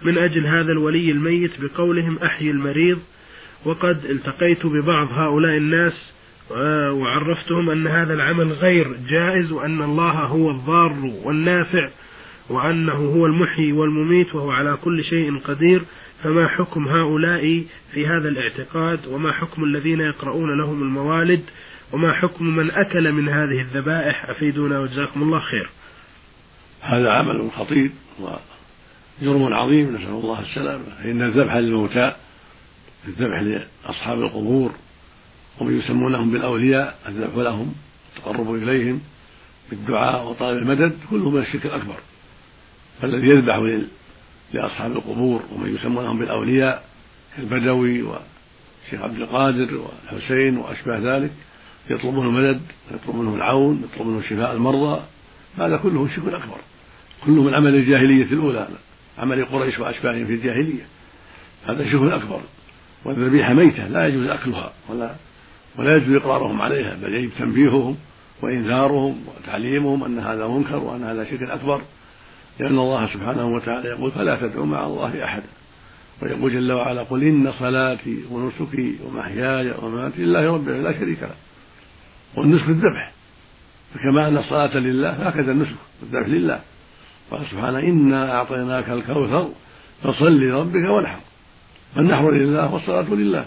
من 0.01 0.17
أجل 0.17 0.47
هذا 0.47 0.71
الولي 0.71 1.11
الميت 1.11 1.51
بقولهم 1.61 2.17
أحيي 2.17 2.51
المريض. 2.51 2.99
وقد 3.65 4.05
التقيت 4.05 4.65
ببعض 4.65 5.07
هؤلاء 5.11 5.57
الناس 5.57 6.13
آه، 6.55 6.91
وعرفتهم 6.91 7.69
أن 7.69 7.87
هذا 7.87 8.13
العمل 8.13 8.51
غير 8.51 8.97
جائز 9.09 9.51
وأن 9.51 9.81
الله 9.81 10.11
هو 10.11 10.51
الضار 10.51 11.11
والنافع 11.23 11.89
وأنه 12.49 12.93
هو 12.93 13.25
المحيي 13.25 13.71
والمميت 13.71 14.35
وهو 14.35 14.51
على 14.51 14.77
كل 14.83 15.03
شيء 15.03 15.39
قدير. 15.39 15.81
فما 16.23 16.47
حكم 16.47 16.87
هؤلاء 16.87 17.63
في 17.91 18.07
هذا 18.07 18.29
الاعتقاد؟ 18.29 19.07
وما 19.07 19.31
حكم 19.31 19.63
الذين 19.63 19.99
يقرؤون 19.99 20.57
لهم 20.57 20.81
الموالد؟ 20.81 21.41
وما 21.91 22.13
حكم 22.13 22.45
من 22.45 22.71
أكل 22.71 23.11
من 23.11 23.29
هذه 23.29 23.61
الذبائح؟ 23.61 24.29
أفيدونا 24.29 24.79
وجزاكم 24.79 25.21
الله 25.21 25.39
خير. 25.39 25.69
هذا 26.81 27.11
عمل 27.11 27.51
خطير 27.51 27.91
وجرم 28.19 29.53
عظيم 29.53 29.95
نسأل 29.95 30.09
الله 30.09 30.39
السلامة. 30.39 30.83
فإن 31.03 31.21
الذبح 31.21 31.55
للموتى 31.55 32.15
الذبح 33.07 33.39
لأصحاب 33.41 34.21
القبور 34.21 34.71
ومن 35.59 35.79
يسمونهم 35.79 36.31
بالأولياء 36.31 36.99
الذبح 37.07 37.35
لهم 37.35 37.75
التقرب 38.17 38.55
إليهم 38.55 39.01
بالدعاء 39.69 40.27
وطلب 40.27 40.57
المدد 40.57 40.97
كله 41.09 41.29
من 41.29 41.41
الشرك 41.41 41.65
الأكبر. 41.65 41.95
فالذي 43.01 43.27
يذبح 43.27 43.55
لأصحاب 44.53 44.91
القبور 44.91 45.41
ومن 45.55 45.75
يسمونهم 45.75 46.19
بالأولياء 46.19 46.83
البدوي 47.39 48.01
والشيخ 48.01 49.01
عبد 49.01 49.15
القادر 49.15 49.69
والحسين 49.73 50.57
وأشباه 50.57 51.17
ذلك 51.17 51.31
يطلبون 51.89 52.27
المدد 52.27 52.61
يطلبون 52.91 53.35
العون 53.35 53.83
يطلبون 53.93 54.23
شفاء 54.23 54.53
المرضى. 54.53 55.01
هذا 55.57 55.77
كله 55.77 56.07
شرك 56.15 56.33
أكبر 56.33 56.57
كله 57.25 57.43
من 57.43 57.53
عمل 57.53 57.75
الجاهلية 57.75 58.25
الأولى 58.31 58.67
عمل 59.17 59.45
قريش 59.45 59.79
وأشباههم 59.79 60.25
في 60.25 60.33
الجاهلية. 60.33 60.85
هذا 61.67 61.91
شرك 61.91 62.11
أكبر 62.11 62.41
والذبيحة 63.05 63.53
ميتة 63.53 63.87
لا 63.87 64.07
يجوز 64.07 64.27
أكلها 64.27 64.73
ولا 64.89 65.15
ولا 65.77 65.97
يجوز 65.97 66.15
إقرارهم 66.15 66.61
عليها 66.61 66.95
بل 67.01 67.13
يجب 67.13 67.31
تنبيههم 67.39 67.97
وإنذارهم 68.41 69.23
وتعليمهم 69.27 70.03
أن 70.03 70.19
هذا 70.19 70.47
منكر 70.47 70.77
وأن 70.77 71.03
هذا 71.03 71.25
شرك 71.25 71.41
أكبر. 71.41 71.81
لأن 72.59 72.79
الله 72.79 73.13
سبحانه 73.13 73.47
وتعالى 73.47 73.89
يقول 73.89 74.11
فلا 74.11 74.35
تدعوا 74.35 74.65
مع 74.65 74.85
الله 74.85 75.25
أحدا 75.25 75.47
ويقول 76.21 76.53
جل 76.53 76.71
وعلا 76.71 77.03
قل 77.03 77.23
إن 77.23 77.53
صلاتي 77.59 78.23
ونسكي 78.31 78.95
ومحياي 79.05 79.71
ومماتي 79.81 80.21
لله 80.21 80.53
رب 80.53 80.69
لا 80.69 80.99
شريك 80.99 81.23
له. 81.23 81.35
والنسك 82.35 82.69
الذبح. 82.69 83.11
فكما 83.93 84.27
أن 84.27 84.37
الصلاة 84.37 84.77
لله 84.77 85.09
هكذا 85.09 85.51
النسك 85.51 85.75
الذبح 86.03 86.27
لله. 86.27 86.59
قال 87.31 87.45
سبحانه 87.51 87.79
إنا 87.79 88.31
أعطيناك 88.35 88.89
الكوثر 88.89 89.49
فصل 90.03 90.39
لربك 90.39 90.89
وانحر. 90.89 91.19
فالنحر 91.95 92.31
لله 92.31 92.73
والصلاة 92.73 93.13
لله. 93.13 93.45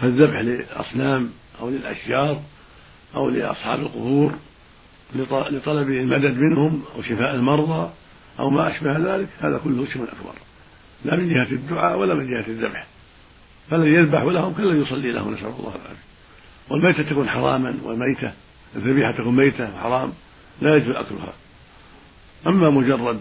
فالذبح 0.00 0.40
للأصنام 0.40 1.30
أو 1.60 1.70
للأشجار 1.70 2.42
أو 3.16 3.28
لأصحاب 3.28 3.80
القبور 3.80 4.32
لطلب 5.50 5.88
المدد 5.88 6.38
منهم 6.38 6.82
أو 6.96 7.02
شفاء 7.02 7.34
المرضى 7.34 7.90
أو 8.38 8.50
ما 8.50 8.76
أشبه 8.76 9.16
ذلك 9.16 9.28
هذا 9.40 9.60
كله 9.64 9.86
شرك 9.86 10.08
أكبر 10.08 10.34
لا 11.04 11.16
من 11.16 11.28
جهة 11.28 11.52
الدعاء 11.52 11.98
ولا 11.98 12.14
من 12.14 12.26
جهة 12.26 12.44
الذبح. 12.48 12.86
فالذي 13.70 13.90
يذبح 13.90 14.22
لهم 14.22 14.54
كالذي 14.54 14.80
يصلي 14.80 15.12
لهم 15.12 15.34
نسأل 15.34 15.46
الله 15.46 15.74
العافية. 15.74 16.08
والميتة 16.70 17.02
تكون 17.02 17.28
حراما 17.28 17.74
والميتة 17.82 18.32
الذبيحة 18.76 19.12
تكون 19.12 19.36
ميتة 19.36 19.74
وحرام 19.74 20.12
لا 20.62 20.76
يجوز 20.76 20.96
أكلها. 20.96 21.32
أما 22.46 22.70
مجرد 22.70 23.20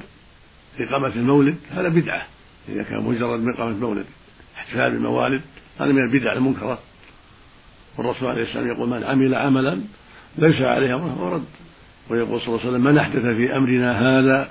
إقامة 0.80 1.16
المولد 1.16 1.58
هذا 1.72 1.90
بدعة. 1.90 2.26
إذا 2.70 2.84
كان 2.84 3.04
مجرد 3.04 3.40
من 3.40 3.54
إقامة 3.54 3.72
المولد 3.72 4.06
احتفال 4.56 4.92
بالموالد 4.92 5.42
هذا 5.80 5.92
من 5.92 6.04
البدع 6.04 6.34
المنكرة. 6.34 6.80
والرسول 7.98 8.30
عليه 8.30 8.44
السلام 8.44 8.68
يقول 8.68 8.90
من 8.90 9.04
عمل 9.04 9.36
عملا 9.36 9.82
ليس 10.38 10.62
عليه 10.62 10.96
أمره 10.96 11.16
فهو 11.16 11.36
رد 11.36 11.46
ويقول 12.10 12.42
صلى 12.42 12.48
الله 12.48 12.60
عليه 12.60 12.70
وسلم 12.70 12.84
من 12.84 12.98
أحدث 12.98 13.22
في 13.22 13.58
أمرنا 13.58 14.00
هذا 14.00 14.50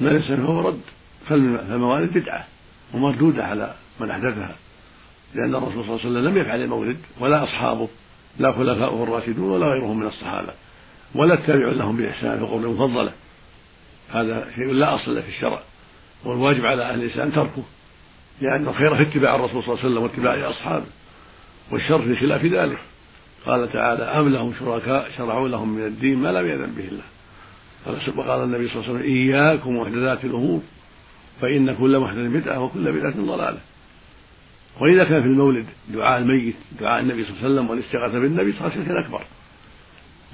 ما 0.00 0.08
ليس 0.08 0.32
فهو 0.32 0.68
رد. 0.68 0.80
فالموالد 1.28 2.18
بدعة 2.18 2.46
ومردودة 2.94 3.44
على 3.44 3.74
من 4.00 4.10
أحدثها. 4.10 4.56
لأن 5.34 5.54
الرسول 5.54 5.72
صلى 5.72 5.94
الله 5.94 6.00
عليه 6.00 6.10
وسلم 6.10 6.28
لم 6.28 6.38
يفعل 6.38 6.62
المولد 6.62 6.96
ولا 7.20 7.44
أصحابه 7.44 7.88
لا 8.38 8.52
خلفاؤه 8.52 9.02
الراشدون 9.02 9.50
ولا 9.50 9.66
غيرهم 9.66 10.00
من 10.00 10.06
الصحابة. 10.06 10.52
ولا 11.14 11.34
التابعون 11.34 11.74
لهم 11.74 11.96
بإحسان 11.96 12.38
في 12.38 12.44
القرون 12.44 12.64
المفضلة 12.64 13.12
هذا 14.12 14.48
شيء 14.54 14.72
لا 14.72 14.94
أصل 14.94 15.14
له 15.14 15.20
في 15.20 15.28
الشرع. 15.28 15.62
والواجب 16.24 16.66
على 16.66 16.82
أهل 16.82 17.02
الإسلام 17.02 17.30
تركه 17.30 17.62
لأن 18.40 18.68
الخير 18.68 18.94
في 18.94 19.02
اتباع 19.02 19.34
الرسول 19.34 19.62
صلى 19.64 19.74
الله 19.74 19.84
عليه 19.84 19.90
وسلم 19.90 20.02
واتباع 20.02 20.50
أصحابه 20.50 20.86
والشر 21.72 22.02
في 22.02 22.16
خلاف 22.20 22.44
ذلك. 22.44 22.78
قال 23.46 23.72
تعالى 23.72 24.02
أم 24.02 24.28
لهم 24.28 24.54
شركاء 24.58 25.10
شرعوا 25.16 25.48
لهم 25.48 25.68
من 25.68 25.86
الدين 25.86 26.18
ما 26.18 26.28
لم 26.32 26.46
يأذن 26.46 26.72
به 26.76 26.88
الله. 26.88 27.04
وقال 28.16 28.44
النبي 28.44 28.68
صلى 28.68 28.76
الله 28.76 28.88
عليه 28.88 28.98
وسلم 28.98 29.12
إياكم 29.12 29.76
محدثات 29.76 30.24
الأمور 30.24 30.62
فإن 31.40 31.74
كل 31.74 31.98
محدث 31.98 32.18
بدعة 32.18 32.60
وكل 32.60 32.92
بدعة 32.92 33.14
ضلالة. 33.16 33.58
وإذا 34.80 35.04
كان 35.04 35.22
في 35.22 35.28
المولد 35.28 35.66
دعاء 35.88 36.18
الميت 36.18 36.54
دعاء 36.80 37.00
النبي 37.00 37.24
صلى 37.24 37.32
الله 37.32 37.44
عليه 37.44 37.54
وسلم 37.54 37.70
والاستغاثة 37.70 38.18
بالنبي 38.18 38.52
صار 38.52 38.70
شركا 38.70 39.00
أكبر 39.00 39.22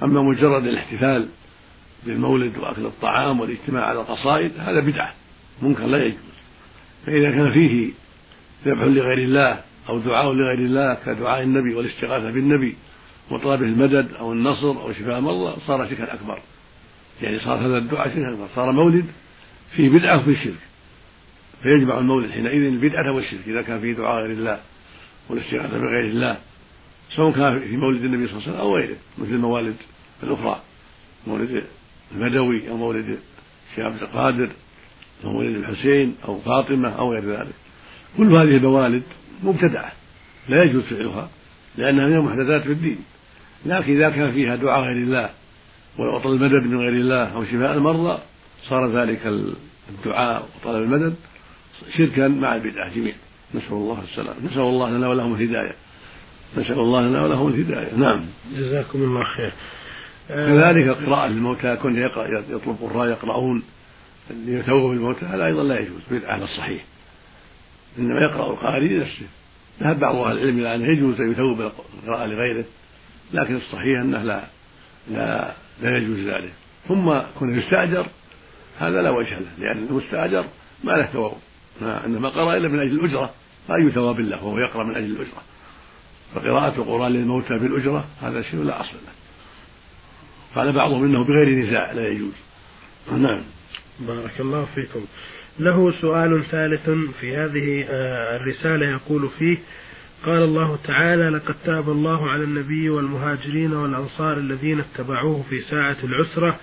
أما 0.03 0.21
مجرد 0.21 0.67
الاحتفال 0.67 1.27
بالمولد 2.05 2.57
وأكل 2.57 2.85
الطعام 2.85 3.39
والاجتماع 3.39 3.83
على 3.83 4.01
القصائد 4.01 4.51
هذا 4.59 4.79
بدعة 4.79 5.13
منكر 5.61 5.85
لا 5.85 6.05
يجوز. 6.05 6.17
فإذا 7.05 7.31
كان 7.31 7.53
فيه 7.53 7.91
ذبح 8.65 8.83
لغير 8.83 9.17
الله 9.17 9.61
أو 9.89 9.99
دعاء 9.99 10.33
لغير 10.33 10.59
الله 10.59 10.97
كدعاء 11.05 11.43
النبي 11.43 11.75
والاستغاثة 11.75 12.31
بالنبي 12.31 12.75
وطلب 13.31 13.63
المدد 13.63 14.13
أو 14.13 14.33
النصر 14.33 14.69
أو 14.69 14.93
شفاء 14.93 15.19
المرضى 15.19 15.55
صار 15.67 15.89
شركا 15.89 16.13
أكبر. 16.13 16.39
يعني 17.21 17.39
صار 17.39 17.67
هذا 17.67 17.77
الدعاء 17.77 18.09
شركا 18.09 18.47
صار 18.55 18.71
مولد 18.71 19.05
فيه 19.75 19.89
بدعة 19.89 20.19
وفيه 20.19 20.43
شرك. 20.43 20.59
فيجمع 21.63 21.97
المولد 21.97 22.31
حينئذ 22.31 22.63
البدعة 22.63 23.13
والشرك 23.15 23.47
إذا 23.47 23.61
كان 23.61 23.79
فيه 23.79 23.93
دعاء 23.93 24.21
غير 24.21 24.31
الله 24.31 24.59
والاستغاثة 25.29 25.79
بغير 25.79 26.05
الله 26.05 26.37
سواء 27.15 27.31
كان 27.31 27.59
في 27.59 27.77
مولد 27.77 28.03
النبي 28.03 28.27
صلى 28.27 28.37
الله 28.37 28.43
عليه 28.43 28.53
وسلم 28.53 28.59
أو 28.59 28.75
غيره 28.75 28.97
مثل 29.17 29.31
الموالد 29.31 29.75
الأخرى 30.23 30.61
مولد 31.27 31.63
البدوي 32.15 32.69
أو 32.69 32.77
مولد 32.77 33.17
الشيخ 33.71 33.85
عبد 33.85 34.01
القادر 34.01 34.49
أو 35.23 35.31
مولد 35.31 35.55
الحسين 35.55 36.15
أو 36.25 36.39
فاطمة 36.39 36.89
أو 36.89 37.13
غير 37.13 37.23
ذلك. 37.23 37.53
كل 38.17 38.35
هذه 38.35 38.57
الموالد 38.57 39.03
مبتدعة 39.43 39.91
لا 40.49 40.63
يجوز 40.63 40.83
فعلها 40.83 41.29
لأنها 41.77 42.05
من 42.05 42.13
المحدثات 42.13 42.61
في 42.61 42.71
الدين. 42.71 42.97
لكن 43.65 43.95
إذا 43.95 44.09
كان 44.09 44.31
فيها 44.31 44.55
دعاء 44.55 44.81
غير 44.81 44.97
الله 44.97 45.29
وطلب 45.97 46.43
المدد 46.43 46.67
من 46.67 46.79
غير 46.79 46.93
الله 46.93 47.35
أو 47.35 47.45
شفاء 47.45 47.73
المرضى 47.73 48.19
صار 48.69 49.01
ذلك 49.01 49.27
الدعاء 49.89 50.47
وطلب 50.55 50.83
المدد 50.83 51.15
شركا 51.97 52.27
مع 52.27 52.55
البدعة 52.55 52.95
جميعا. 52.95 53.17
نسأل 53.55 53.73
الله 53.73 54.03
السلام 54.03 54.35
نسأل 54.43 54.59
الله 54.59 54.89
لنا 54.89 55.09
ولهم 55.09 55.33
الهداية. 55.33 55.75
نسأل 56.57 56.79
الله 56.79 57.01
لنا 57.01 57.23
ولهم 57.23 57.47
الهداية. 57.47 57.95
نعم. 57.95 58.25
جزاكم 58.55 59.03
الله 59.03 59.23
خير. 59.23 59.51
كذلك 60.29 60.87
القراءة 60.87 61.27
للموتى 61.27 61.75
كون 61.75 61.97
يقرأ 61.97 62.43
يطلب 62.49 62.77
قراء 62.81 63.09
يقرؤون. 63.09 63.63
ليتوبوا 64.29 64.89
بالموتى 64.89 65.25
هذا 65.25 65.45
أيضا 65.45 65.63
لا 65.63 65.79
يجوز 65.79 66.01
بدعة 66.11 66.31
على 66.31 66.43
الصحيح. 66.43 66.85
إنما 67.99 68.19
يقرأ 68.19 68.51
القارئ 68.51 68.87
لنفسه. 68.87 69.25
ذهب 69.81 69.99
بعض 69.99 70.15
أهل 70.15 70.37
العلم 70.37 70.59
إلى 70.59 70.75
أنه 70.75 70.97
يجوز 70.97 71.21
أن 71.21 71.31
يتوب 71.31 71.57
بالقراءة 71.57 72.25
لغيره 72.25 72.65
لكن 73.33 73.55
الصحيح 73.55 74.01
أنه 74.01 74.23
لا 74.23 74.43
لا 75.11 75.53
لا 75.81 75.97
يجوز 75.97 76.19
ذلك. 76.19 76.53
ثم 76.87 77.19
كون 77.39 77.59
يستأجر 77.59 78.05
هذا 78.79 79.01
لا 79.01 79.09
وجه 79.09 79.39
له 79.39 79.51
لأن 79.59 79.87
المستأجر 79.89 80.45
ما 80.83 80.91
له 80.91 81.05
ثواب. 81.05 81.33
إنما 81.81 82.29
قرأ 82.29 82.57
إلا 82.57 82.67
من 82.67 82.79
أجل 82.79 82.99
الأجرة. 82.99 83.33
فأي 83.67 83.91
ثواب 83.91 84.19
له 84.19 84.43
وهو 84.43 84.59
يقرأ 84.59 84.83
من 84.83 84.95
أجل 84.95 85.11
الأجرة. 85.11 85.41
فقراءة 86.35 86.75
القرآن 86.77 87.11
للموتى 87.11 87.59
بالأجرة 87.59 88.05
هذا 88.21 88.41
شيء 88.41 88.63
لا 88.63 88.81
أصل 88.81 88.93
له. 88.93 89.13
قال 90.55 90.71
بعضهم 90.71 91.03
إنه 91.03 91.23
بغير 91.23 91.49
نزاع 91.49 91.91
لا 91.91 92.07
يجوز. 92.07 92.33
نعم. 93.11 93.41
بارك 93.99 94.39
الله 94.39 94.65
فيكم. 94.75 95.05
له 95.59 95.91
سؤال 96.01 96.43
ثالث 96.51 96.89
في 97.19 97.37
هذه 97.37 97.85
آه، 97.89 98.35
الرسالة 98.35 98.89
يقول 98.89 99.29
فيه 99.39 99.57
قال 100.25 100.43
الله 100.43 100.77
تعالى 100.83 101.29
لقد 101.29 101.55
تاب 101.65 101.89
الله 101.89 102.29
على 102.29 102.43
النبي 102.43 102.89
والمهاجرين 102.89 103.73
والأنصار 103.73 104.37
الذين 104.37 104.79
اتبعوه 104.79 105.43
في 105.49 105.61
ساعة 105.61 105.97
العسرة 106.03 106.59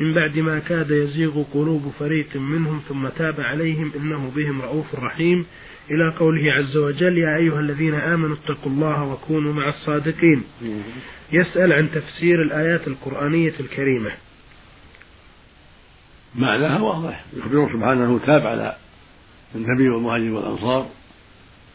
من 0.00 0.14
بعد 0.14 0.38
ما 0.38 0.58
كاد 0.58 0.90
يزيغ 0.90 1.42
قلوب 1.42 1.92
فريق 1.98 2.36
منهم 2.36 2.80
ثم 2.88 3.08
تاب 3.08 3.40
عليهم 3.40 3.92
إنه 3.96 4.32
بهم 4.36 4.62
رؤوف 4.62 4.94
رحيم. 4.94 5.46
إلى 5.90 6.16
قوله 6.18 6.52
عز 6.52 6.76
وجل 6.76 7.18
يا 7.18 7.36
أيها 7.36 7.60
الذين 7.60 7.94
آمنوا 7.94 8.36
اتقوا 8.36 8.72
الله 8.72 9.04
وكونوا 9.04 9.52
مع 9.52 9.68
الصادقين. 9.68 10.44
يسأل 11.32 11.72
عن 11.72 11.90
تفسير 11.90 12.42
الآيات 12.42 12.88
القرآنية 12.88 13.54
الكريمة. 13.60 14.10
معناها 16.34 16.80
واضح. 16.80 17.24
يخبر 17.36 17.68
سبحانه 17.72 18.04
انه 18.04 18.20
تاب 18.26 18.46
على 18.46 18.76
النبي 19.54 19.88
والمهاجرين 19.88 20.32
والأنصار 20.32 20.88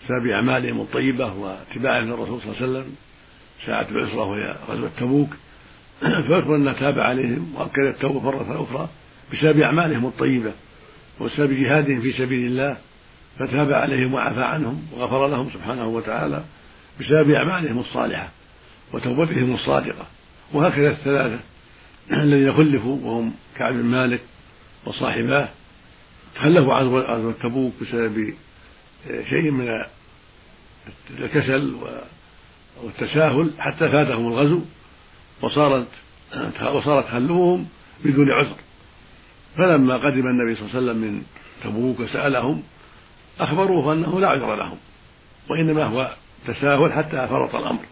بسبب 0.08 0.28
أعمالهم 0.28 0.82
الطيبة 0.82 1.34
واتباعهم 1.34 2.08
للرسول 2.08 2.42
صلى 2.42 2.52
الله 2.52 2.58
عليه 2.62 2.80
وسلم. 2.80 2.96
ساعة 3.66 3.88
العسرة 3.92 4.24
وهي 4.24 4.56
غزوة 4.70 4.90
تبوك. 5.00 5.30
فيخبر 6.00 6.56
انه 6.56 6.74
تاب 6.74 7.00
عليهم 7.00 7.56
واكد 7.56 7.96
التوبة 7.96 8.20
مرة 8.22 8.64
أخرى 8.64 8.90
بسبب 9.34 9.60
أعمالهم 9.60 10.06
الطيبة 10.06 10.52
وبسبب 11.20 11.54
جهادهم 11.54 12.02
في 12.02 12.12
سبيل 12.12 12.46
الله. 12.46 12.78
فتاب 13.40 13.74
عليهم 13.74 14.14
وعفى 14.14 14.44
عنهم 14.44 14.88
وغفر 14.94 15.28
لهم 15.28 15.50
سبحانه 15.54 15.88
وتعالى 15.88 16.44
بسبب 17.00 17.32
أعمالهم 17.32 17.80
الصالحة 17.80 18.30
وتوبتهم 18.94 19.56
الصادقة. 19.56 20.06
وهكذا 20.54 20.92
الثلاثة 20.92 21.40
الذين 22.24 22.54
خلفوا 22.54 22.98
وهم 23.04 23.34
كعب 23.58 23.74
بن 23.74 23.86
مالك 23.86 24.22
وصاحباه. 24.86 25.50
تخلفوا 26.36 26.74
عن 26.74 26.88
غزوة 26.88 27.34
تبوك 27.44 27.74
بسبب 27.82 28.34
شيء 29.30 29.52
من 29.52 29.68
الكسل 31.20 31.76
والتساهل 32.84 33.52
حتى 33.60 33.90
فاتهم 33.90 34.28
الغزو 34.28 34.62
وصارت 35.42 35.88
وصارت 36.62 37.08
خلوهم 37.08 37.68
بدون 38.06 38.32
عذر. 38.32 38.56
فلما 39.58 39.98
قدم 39.98 40.28
النبي 40.28 40.56
صلى 40.56 40.66
الله 40.66 40.76
عليه 40.76 40.80
وسلم 40.80 40.98
من 40.98 41.24
تبوك 41.64 42.00
وسألهم 42.00 42.64
أخبروه 43.40 43.94
أنه 43.94 44.20
لا 44.20 44.28
عذر 44.28 44.56
لهم 44.56 44.78
وإنما 45.50 45.84
هو 45.84 46.16
تساهل 46.48 46.94
حتى 46.94 47.28
فرط 47.28 47.56
الأمر. 47.56 47.86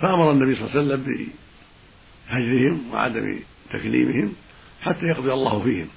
فأمر 0.00 0.30
النبي 0.30 0.54
صلى 0.54 0.64
الله 0.64 0.70
عليه 0.70 0.80
وسلم 0.80 1.30
بهجرهم 2.28 2.92
وعدم 2.92 3.38
تكليمهم 3.72 4.32
حتى 4.82 5.06
يقضي 5.06 5.32
الله 5.32 5.62
فيهم. 5.62 5.88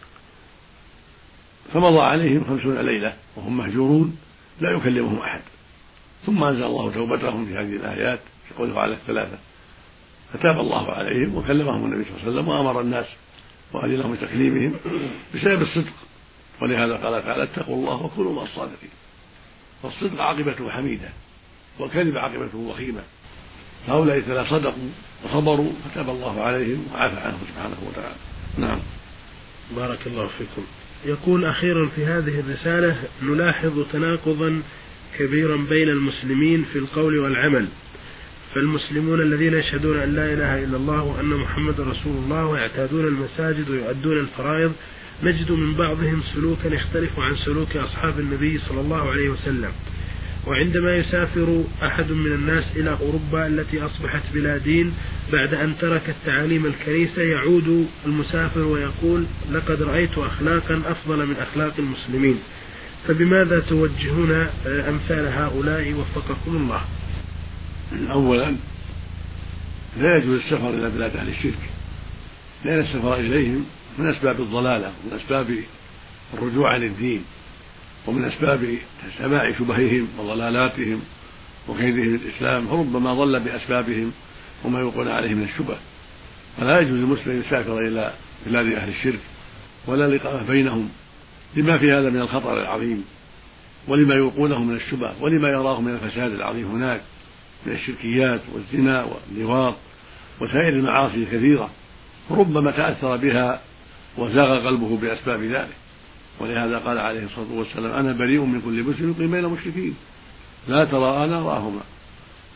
فمضى 1.74 2.00
عليهم 2.00 2.44
خمسون 2.44 2.78
ليلة 2.78 3.14
وهم 3.36 3.58
مهجورون 3.58 4.18
لا 4.62 4.72
يكلمهم 4.72 5.20
أحد. 5.20 5.42
ثم 6.26 6.44
أنزل 6.44 6.64
الله 6.64 6.92
توبتهم 6.92 7.46
في 7.46 7.54
هذه 7.54 7.76
الآيات 7.76 8.20
في 8.48 8.54
قوله 8.54 8.80
على 8.80 8.94
الثلاثة. 8.94 9.38
فتاب 10.34 10.60
الله 10.60 10.92
عليهم 10.92 11.36
وكلمهم 11.36 11.86
النبي 11.86 12.04
صلى 12.04 12.14
الله 12.14 12.22
عليه 12.24 12.32
وسلم 12.32 12.48
وأمر 12.48 12.82
الناس 12.82 13.06
وأذن 13.74 13.96
لهم 13.96 14.14
بتكليمهم 14.14 14.76
بسبب 15.36 15.62
الصدق. 15.62 15.94
ولهذا 16.62 16.96
قال 16.96 17.24
تعالى 17.24 17.44
اتقوا 17.44 17.76
الله 17.76 18.04
وكونوا 18.04 18.36
مع 18.36 18.44
الصادقين. 18.44 18.90
فالصدق 19.84 20.22
عاقبته 20.22 20.70
حميدة 20.70 21.10
والكذب 21.80 22.18
عاقبته 22.18 22.58
وخيمة. 22.58 23.02
هؤلاء 23.88 24.18
الثلاثة 24.18 24.50
صدقوا 24.50 24.90
وصبروا 25.26 25.72
فتاب 25.86 26.10
الله 26.10 26.42
عليهم 26.42 26.88
وعفى 26.94 27.20
عنهم 27.20 27.40
سبحانه 27.48 27.78
وتعالى. 27.88 28.16
نعم. 28.58 28.80
بارك 29.76 30.08
الله 30.08 30.28
فيكم. 30.28 30.66
يقول 31.06 31.46
أخيرا 31.46 31.90
في 31.96 32.06
هذه 32.06 32.40
الرسالة 32.40 33.04
نلاحظ 33.24 33.86
تناقضا 33.92 34.62
كبيرا 35.20 35.58
بين 35.58 35.90
المسلمين 35.90 36.66
في 36.74 36.80
القول 36.80 37.20
والعمل. 37.20 37.68
فالمسلمون 38.56 39.22
الذين 39.22 39.54
يشهدون 39.54 39.98
أن 39.98 40.14
لا 40.16 40.34
إله 40.34 40.64
إلا 40.64 40.78
الله 40.78 41.04
وأن 41.04 41.30
محمد 41.30 41.82
رسول 41.82 42.18
الله 42.24 42.46
ويعتادون 42.46 43.06
المساجد 43.06 43.70
ويؤدون 43.70 44.20
الفرائض 44.20 44.74
نجد 45.24 45.52
من 45.52 45.74
بعضهم 45.74 46.22
سلوكا 46.34 46.68
يختلف 46.68 47.20
عن 47.20 47.36
سلوك 47.36 47.78
أصحاب 47.78 48.20
النبي 48.20 48.58
صلى 48.58 48.82
الله 48.82 49.12
عليه 49.12 49.30
وسلم. 49.30 49.72
وعندما 50.48 50.98
يسافر 50.98 51.64
أحد 51.84 52.12
من 52.12 52.32
الناس 52.32 52.64
إلى 52.76 52.98
أوروبا 53.02 53.48
التي 53.48 53.86
أصبحت 53.86 54.24
بلا 54.34 54.58
دين 54.58 54.94
بعد 55.32 55.54
أن 55.54 55.78
تركت 55.82 56.16
تعاليم 56.26 56.66
الكنيسة 56.66 57.22
يعود 57.22 57.88
المسافر 58.06 58.62
ويقول 58.62 59.26
لقد 59.52 59.82
رأيت 59.82 60.18
أخلاقا 60.18 60.82
أفضل 60.86 61.26
من 61.26 61.36
أخلاق 61.36 61.74
المسلمين. 61.80 62.40
فبماذا 63.08 63.60
توجهون 63.60 64.32
أمثال 64.66 65.28
هؤلاء 65.28 65.94
وفقكم 65.94 66.56
الله؟ 66.56 66.82
أولا 68.12 68.56
لا 69.98 70.18
يجوز 70.18 70.40
السفر 70.40 70.70
إلى 70.70 70.90
بلاد 70.90 71.16
أهل 71.18 71.30
الشرك. 71.30 71.70
لأن 72.66 72.80
السفر 72.80 73.16
إليهم 73.16 73.66
من 73.98 74.10
أسباب 74.10 74.42
الضلالة 74.42 74.92
ومن 75.04 75.20
أسباب 75.24 75.64
الرجوع 76.34 76.74
عن 76.74 76.84
الدين 76.84 77.24
ومن 78.08 78.26
أسباب 78.26 78.78
سماع 79.18 79.52
شبههم 79.52 80.08
وضلالاتهم 80.18 81.02
وكيدهم 81.70 82.16
الإسلام 82.16 82.68
فربما 82.68 83.14
ضل 83.14 83.40
بأسبابهم 83.40 84.12
وما 84.64 84.80
يلقون 84.80 85.08
عليه 85.08 85.34
من 85.34 85.44
الشبه. 85.44 85.78
فلا 86.58 86.80
يجوز 86.80 86.94
للمسلم 86.94 87.32
أن 87.32 87.40
يسافر 87.40 87.78
إلى 87.78 88.14
بلاد 88.46 88.66
أهل 88.66 88.90
الشرك 88.90 89.20
ولا 89.88 90.16
لقاء 90.16 90.44
بينهم. 90.48 90.90
لما 91.56 91.78
في 91.78 91.92
هذا 91.92 92.10
من 92.10 92.22
الخطر 92.22 92.62
العظيم 92.62 93.06
ولما 93.88 94.16
يلقونه 94.16 94.64
من 94.64 94.76
الشبه 94.76 95.12
ولما 95.22 95.50
يراه 95.50 95.82
من 95.82 95.94
الفساد 95.94 96.32
العظيم 96.32 96.72
هناك 96.72 97.02
من 97.66 97.74
الشركيات 97.74 98.42
والزنا 98.54 99.04
واللواط 99.04 99.76
وسائر 100.42 100.70
المعاصي 100.70 101.16
الكثيرة 101.16 101.70
ربما 102.32 102.72
تأثر 102.72 103.18
بها 103.18 103.62
وزاغ 104.18 104.66
قلبه 104.68 104.98
بأسباب 104.98 105.44
ذلك. 105.44 105.76
ولهذا 106.40 106.78
قال 106.78 106.98
عليه 106.98 107.26
الصلاة 107.26 107.52
والسلام 107.52 107.92
أنا 107.92 108.12
بريء 108.12 108.42
من 108.42 108.62
كل 108.62 108.84
مسلم 108.84 109.12
يقيم 109.12 109.32
بين 109.32 109.46
المشركين. 109.46 109.96
لا 110.68 110.86
ترى 110.86 111.26
أنا 111.26 111.42
راهما 111.42 111.82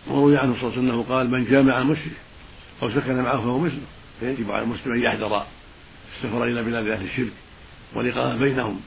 وروي 0.07 0.37
عنه 0.37 0.53
صلى 0.53 0.61
الله 0.61 0.71
عليه 0.71 0.79
وسلم 0.79 0.89
أنه 0.89 1.03
قال 1.03 1.31
من 1.31 1.45
جامع 1.45 1.81
المشرك 1.81 2.13
أو 2.83 2.91
سكن 2.91 3.21
معه 3.21 3.37
فهو 3.37 3.59
مسلم. 3.59 3.85
فيجب 4.19 4.51
على 4.51 4.63
المسلم 4.63 4.93
أن 4.93 5.01
يحذر. 5.03 5.45
السفر 6.15 6.43
إلى 6.43 6.63
بلاد 6.63 6.87
أهل 6.87 7.05
الشرك. 7.05 7.31
ولقاء 7.95 8.37
بينهم 8.37 8.79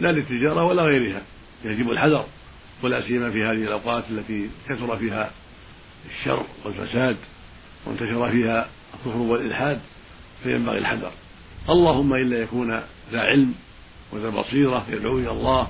لا 0.00 0.12
للتجارة 0.12 0.64
ولا 0.64 0.82
غيرها 0.82 1.22
يجب 1.64 1.90
الحذر 1.90 2.24
ولا 2.82 3.02
سيما 3.02 3.30
في 3.30 3.38
هذه 3.38 3.66
الأوقات 3.66 4.04
التي 4.10 4.50
كثر 4.68 4.96
فيها 4.96 5.30
الشر 6.10 6.46
والفساد 6.64 7.16
وانتشر 7.86 8.30
فيها 8.30 8.68
الكفر 8.94 9.18
والإلحاد 9.18 9.80
فينبغي 10.42 10.78
الحذر. 10.78 11.12
اللهم 11.68 12.14
إلا 12.14 12.42
يكون 12.42 12.80
ذا 13.12 13.20
علم 13.20 13.54
وذا 14.12 14.28
بصيرة 14.28 14.86
يدعو 14.90 15.18
إلى 15.18 15.30
الله 15.30 15.68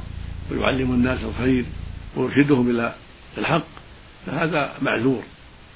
ويعلم 0.51 0.90
الناس 0.92 1.18
الخير 1.25 1.64
ويرشدهم 2.16 2.70
إلى 2.70 2.94
الحق 3.38 3.66
فهذا 4.27 4.75
معذور 4.83 5.22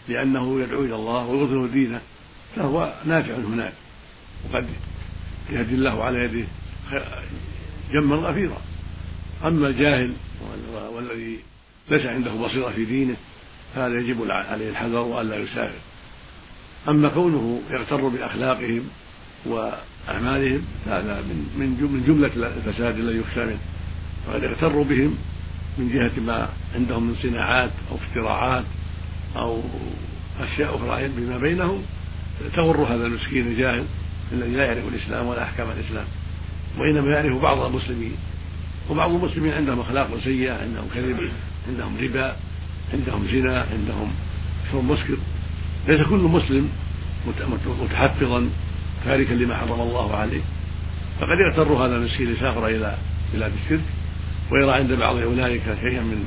لأنه 0.08 0.60
يدعو 0.60 0.84
إلى 0.84 0.94
الله 0.94 1.26
ويظهر 1.26 1.66
دينه 1.66 2.00
فهو 2.56 2.92
نافع 3.06 3.34
هناك 3.34 3.72
وقد 4.44 4.66
يهدي 5.50 5.74
الله 5.74 6.04
على 6.04 6.24
يده 6.24 6.46
جما 7.92 8.16
غفيرا 8.16 8.58
أما 9.44 9.68
الجاهل 9.68 10.12
والذي 10.92 11.38
ليس 11.90 12.06
عنده 12.06 12.34
بصيرة 12.34 12.70
في 12.70 12.84
دينه 12.84 13.16
فهذا 13.74 13.98
يجب 13.98 14.30
عليه 14.30 14.70
الحذر 14.70 14.98
وألا 14.98 15.36
يسافر. 15.36 15.78
أما 16.88 17.08
كونه 17.08 17.62
يغتر 17.70 18.08
بأخلاقهم 18.08 18.82
وأعمالهم 19.46 20.62
هذا 20.86 21.20
من 21.20 21.46
من 21.88 22.04
جملة 22.06 22.48
الفساد 22.56 22.98
الذي 22.98 23.18
يخشى 23.18 23.44
منه. 23.44 23.58
وقد 24.28 24.42
يغتر 24.42 24.82
بهم 24.82 25.16
من 25.78 25.88
جهة 25.92 26.20
ما 26.20 26.48
عندهم 26.74 27.06
من 27.06 27.14
صناعات 27.22 27.70
أو 27.90 27.96
اختراعات 27.96 28.64
أو 29.36 29.62
أشياء 30.40 30.76
أخرى 30.76 31.08
بما 31.08 31.38
بينهم 31.38 31.82
تغر 32.54 32.84
هذا 32.94 33.06
المسكين 33.06 33.46
الجاهل 33.46 33.84
الذي 34.32 34.50
لا 34.50 34.66
يعرف 34.66 34.88
الإسلام 34.88 35.26
ولا 35.26 35.42
أحكام 35.42 35.70
الإسلام. 35.70 36.06
وإنما 36.78 37.12
يعرف 37.12 37.42
بعض 37.42 37.58
المسلمين 37.58 38.12
وبعض 38.90 39.10
المسلمين 39.10 39.52
عندهم 39.52 39.80
أخلاق 39.80 40.18
سيئة 40.24 40.52
عندهم 40.52 40.84
كذب 40.94 41.30
عندهم 41.68 41.98
ربا 41.98 42.36
عندهم 42.94 43.26
زنا 43.32 43.66
عندهم 43.72 44.12
شرب 44.72 44.84
مسكر. 44.84 45.16
ليس 45.88 46.06
كل 46.08 46.16
مسلم 46.16 46.68
متحفظا 47.82 48.48
تاركا 49.04 49.34
لما 49.34 49.56
حرم 49.56 49.80
الله 49.80 50.16
عليه. 50.16 50.40
فقد 51.20 51.36
يغتر 51.46 51.72
هذا 51.72 51.96
المسكين 51.96 52.32
لسافر 52.32 52.66
إلى 52.66 52.96
بلاد 53.34 53.52
الشرك 53.64 53.84
ويرى 54.52 54.72
عند 54.72 54.92
بعض 54.92 55.16
أولئك 55.16 55.62
شيئا 55.80 56.00
من 56.00 56.24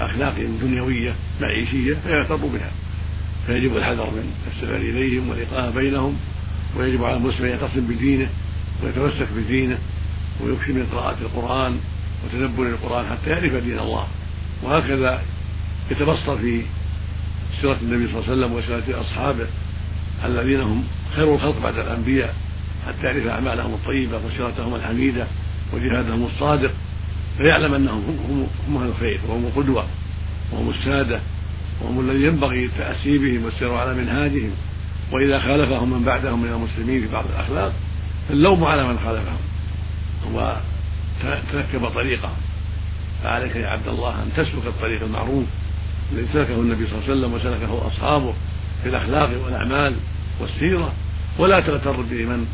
اخلاق 0.00 0.34
دنيوية 0.62 1.14
معيشية 1.40 1.94
فيغتر 1.94 2.36
بها. 2.36 2.70
فيجب 3.46 3.76
الحذر 3.76 4.10
من 4.10 4.32
السفر 4.46 4.76
إليهم 4.76 5.28
والإقامة 5.28 5.70
بينهم 5.70 6.16
ويجب 6.76 7.04
على 7.04 7.16
المسلم 7.16 7.44
أن 7.44 7.50
يعتصم 7.50 7.80
بدينه 7.80 8.28
ويتمسك 8.82 9.28
بدينه 9.36 9.78
ويكثر 10.40 10.72
من 10.72 10.86
قراءة 10.92 11.16
القرآن 11.20 11.78
وتدبر 12.24 12.62
القرآن 12.62 13.06
حتى 13.06 13.30
يعرف 13.30 13.52
دين 13.52 13.78
الله. 13.78 14.06
وهكذا 14.62 15.22
يتبصر 15.90 16.38
في 16.38 16.62
سيرة 17.60 17.76
النبي 17.82 18.12
صلى 18.12 18.18
الله 18.18 18.30
عليه 18.30 18.32
وسلم 18.32 18.52
وسيرة 18.52 19.00
أصحابه 19.00 19.46
الذين 20.24 20.60
هم 20.60 20.84
خير 21.16 21.34
الخلق 21.34 21.62
بعد 21.62 21.78
الأنبياء 21.78 22.34
حتى 22.86 23.06
يعرف 23.06 23.26
أعمالهم 23.26 23.74
الطيبة 23.74 24.20
وسيرتهم 24.26 24.74
الحميدة 24.74 25.26
وجهادهم 25.72 26.26
الصادق. 26.26 26.70
فيعلم 27.36 27.74
أنهم 27.74 28.02
هم, 28.28 28.46
هم 28.68 28.82
أهل 28.82 28.88
الخير 28.88 29.20
وهم 29.28 29.44
القدوة 29.44 29.86
وهم 30.52 30.70
السادة 30.70 31.20
وهم 31.82 32.00
الذي 32.00 32.22
ينبغي 32.22 32.64
التأسي 32.64 33.18
بهم 33.18 33.44
والسير 33.44 33.74
على 33.74 33.94
منهاجهم. 33.94 34.50
وإذا 35.12 35.38
خالفهم 35.38 35.90
من 35.90 36.04
بعدهم 36.04 36.42
من 36.42 36.48
المسلمين 36.48 37.00
في 37.00 37.12
بعض 37.12 37.24
الأخلاق 37.34 37.72
فاللوم 38.28 38.64
على 38.64 38.88
من 38.88 38.98
خالفهم. 38.98 39.38
وتركب 40.32 41.88
طريقهم 41.88 42.36
فعليك 43.22 43.56
يا 43.56 43.66
عبد 43.66 43.88
الله 43.88 44.22
أن 44.22 44.32
تسلك 44.36 44.66
الطريق 44.66 45.02
المعروف 45.02 45.44
الذي 46.12 46.26
سلكه 46.32 46.54
النبي 46.54 46.86
صلى 46.86 46.94
الله 46.94 47.04
عليه 47.04 47.12
وسلم 47.12 47.32
وسلكه 47.34 47.86
أصحابه 47.86 48.34
في 48.82 48.88
الأخلاق 48.88 49.44
والأعمال 49.44 49.94
والسيرة 50.40 50.92
ولا 51.38 51.60
تغتر 51.60 51.96
بمن 52.10 52.46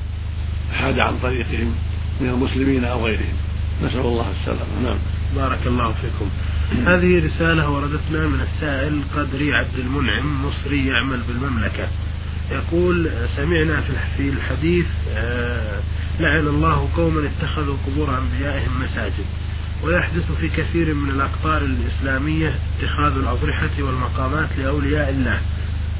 حاد 0.72 0.98
عن 0.98 1.18
طريقهم 1.18 1.74
من 2.20 2.28
المسلمين 2.28 2.84
أو 2.84 3.06
غيرهم. 3.06 3.34
نسأل 3.82 4.00
الله 4.00 4.26
السلامة. 4.40 4.80
نعم. 4.84 4.98
بارك 5.36 5.66
الله 5.66 5.92
فيكم. 5.92 6.30
هذه 6.88 7.26
رسالة 7.26 7.70
وردتنا 7.70 8.28
من 8.28 8.40
السائل 8.40 9.02
قدري 9.16 9.54
عبد 9.54 9.78
المنعم 9.78 10.46
مصري 10.46 10.86
يعمل 10.86 11.20
بالمملكة. 11.28 11.88
يقول 12.50 13.10
سمعنا 13.36 13.80
في 14.16 14.28
الحديث 14.28 14.86
آه، 15.10 15.80
لعن 16.20 16.46
الله 16.46 16.88
قوما 16.96 17.28
اتخذوا 17.28 17.76
قبور 17.86 18.18
أنبيائهم 18.18 18.82
مساجد. 18.82 19.24
ويحدث 19.82 20.32
في 20.40 20.48
كثير 20.48 20.94
من 20.94 21.10
الأقطار 21.10 21.62
الإسلامية 21.62 22.54
اتخاذ 22.78 23.16
الأضرحة 23.16 23.70
والمقامات 23.78 24.48
لأولياء 24.58 25.10
الله. 25.10 25.40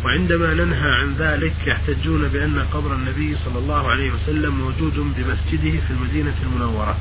وعندما 0.05 0.55
ننهى 0.55 0.91
عن 0.91 1.15
ذلك 1.19 1.55
يحتجون 1.67 2.29
بأن 2.29 2.59
قبر 2.73 2.95
النبي 2.95 3.37
صلى 3.37 3.59
الله 3.59 3.89
عليه 3.89 4.11
وسلم 4.11 4.55
موجود 4.59 4.95
بمسجده 4.95 5.81
في 5.81 5.91
المدينة 5.91 6.35
المنورة. 6.43 6.97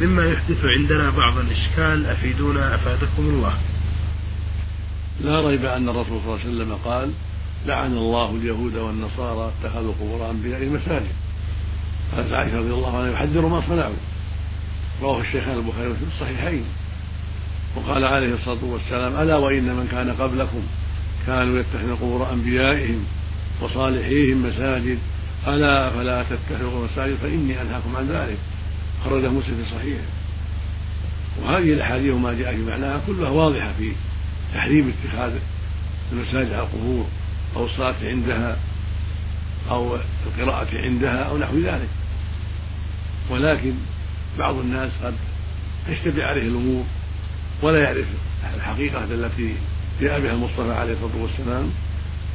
مما 0.00 0.26
يحدث 0.26 0.64
عندنا 0.64 1.10
بعض 1.10 1.38
الإشكال 1.38 2.06
أفيدونا 2.06 2.74
أفادكم 2.74 3.22
الله. 3.22 3.54
لا 5.24 5.48
ريب 5.48 5.64
أن 5.64 5.88
الرسول 5.88 6.20
صلى 6.20 6.34
الله 6.34 6.40
عليه 6.44 6.50
وسلم 6.50 6.74
قال 6.84 7.10
لعن 7.66 7.92
الله 7.92 8.30
اليهود 8.30 8.76
والنصارى 8.76 9.52
اتخذوا 9.60 9.92
قبور 10.00 10.30
أنبيائهم 10.30 10.72
مساجد 10.72 11.12
قالت 12.16 12.32
عائشة 12.32 12.58
رضي 12.58 12.70
الله 12.70 12.98
عنها 12.98 13.12
يحذر 13.12 13.46
ما 13.46 13.62
صنعوا. 13.68 13.94
رواه 15.02 15.20
الشيخان 15.20 15.58
البخاري 15.58 15.94
في 15.94 16.04
الصحيحين. 16.14 16.64
وقال 17.76 18.04
عليه 18.04 18.34
الصلاة 18.34 18.64
والسلام 18.64 19.20
ألا 19.20 19.36
وإن 19.36 19.64
من 19.64 19.88
كان 19.90 20.10
قبلكم 20.10 20.62
كانوا 21.26 21.58
يتخذون 21.58 21.96
قبور 21.96 22.32
أنبيائهم 22.32 23.04
وصالحيهم 23.62 24.46
مساجد 24.46 24.98
ألا 25.46 25.90
فلا 25.90 26.24
تتخذوا 26.30 26.86
مساجد 26.92 27.16
فإني 27.16 27.62
أنهاكم 27.62 27.96
عن 27.96 28.08
ذلك. 28.08 28.38
خرجه 29.04 29.28
مسلم 29.28 29.64
في 29.64 29.70
صحيحه. 29.74 30.04
وهذه 31.42 31.72
الأحاديث 31.72 32.12
وما 32.14 32.34
جاء 32.34 32.54
في 32.54 32.62
معناها 32.62 33.00
كلها 33.06 33.30
واضحة 33.30 33.72
في 33.78 33.92
تحريم 34.54 34.92
اتخاذ 35.04 35.32
المساجد 36.12 36.52
على 36.52 36.62
القبور. 36.62 37.06
أو 37.56 37.66
الصلاة 37.66 37.94
عندها 38.02 38.56
أو 39.70 39.96
القراءة 40.26 40.68
عندها 40.72 41.22
أو 41.22 41.38
نحو 41.38 41.58
ذلك. 41.58 41.88
ولكن 43.30 43.72
بعض 44.38 44.54
الناس 44.54 44.90
قد 45.04 45.14
تشتبه 45.88 46.24
عليه 46.24 46.42
الأمور 46.42 46.84
ولا 47.62 47.82
يعرف 47.82 48.06
الحقيقة 48.56 49.04
التي 49.04 49.54
جاء 50.00 50.20
بها 50.20 50.32
المصطفى 50.32 50.72
عليه 50.72 50.92
الصلاة 50.92 51.22
والسلام 51.22 51.70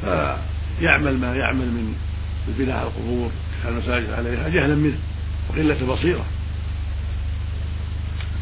فيعمل 0.02 1.18
ما 1.18 1.36
يعمل 1.36 1.66
من 1.66 1.96
البناء 2.48 2.78
على 2.78 2.88
القبور 2.88 3.32
المساجد 3.68 4.10
عليها 4.10 4.50
جهلا 4.50 4.76
منه 4.76 4.98
وقلة 5.50 5.94
بصيرة. 5.94 6.26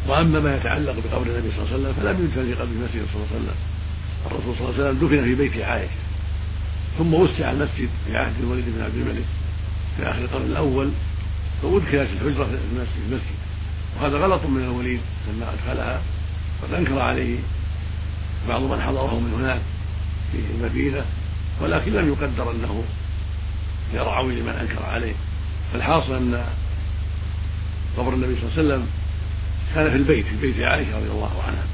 وأما 0.08 0.40
ما 0.40 0.56
يتعلق 0.56 0.92
بقبر 0.92 1.26
النبي 1.26 1.50
صلى 1.50 1.64
الله 1.64 1.72
عليه 1.72 1.74
وسلم 1.74 1.92
فلم 1.92 2.24
يدفن 2.24 2.44
في 2.44 2.54
قبر 2.54 2.70
المسجد 2.70 3.06
صلى 3.12 3.22
الله 3.22 3.26
عليه 3.30 3.36
وسلم. 3.36 3.56
الرسول 4.26 4.54
صلى 4.54 4.68
الله 4.68 4.74
عليه 4.74 4.84
وسلم 4.84 5.08
دفن 5.08 5.24
في 5.24 5.34
بيت 5.34 5.64
عائشة. 5.64 5.90
ثم 6.98 7.14
وسع 7.14 7.50
المسجد 7.50 7.88
في 8.06 8.16
عهد 8.16 8.34
الوليد 8.40 8.64
بن 8.76 8.82
عبد 8.82 8.94
الملك 8.94 9.24
في 9.96 10.02
اخر 10.02 10.18
القرن 10.18 10.46
الأول 10.46 10.90
فادخلت 11.62 12.10
الحجره 12.12 12.44
في 12.44 12.98
المسجد 13.08 13.36
وهذا 13.96 14.18
غلط 14.18 14.44
من 14.46 14.62
الوليد 14.62 15.00
لما 15.28 15.46
ادخلها 15.54 16.00
قد 16.62 16.72
انكر 16.72 16.98
عليه 16.98 17.38
بعض 18.48 18.62
من 18.62 18.80
حضره 18.80 19.20
من 19.20 19.34
هناك 19.40 19.60
في 20.32 20.38
المدينة 20.54 21.04
ولكن 21.60 21.92
لم 21.92 22.08
يقدر 22.08 22.50
انه 22.50 22.84
يرعوي 23.94 24.34
لمن 24.34 24.48
انكر 24.48 24.82
عليه 24.82 25.14
فالحاصل 25.72 26.14
ان 26.14 26.44
قبر 27.98 28.14
النبي 28.14 28.36
صلى 28.36 28.48
الله 28.48 28.52
عليه 28.58 28.62
وسلم 28.62 28.86
كان 29.74 29.90
في 29.90 29.96
البيت 29.96 30.26
في 30.26 30.36
بيت 30.36 30.56
عائشه 30.60 30.96
رضي 30.96 31.10
الله 31.10 31.42
عنها 31.46 31.64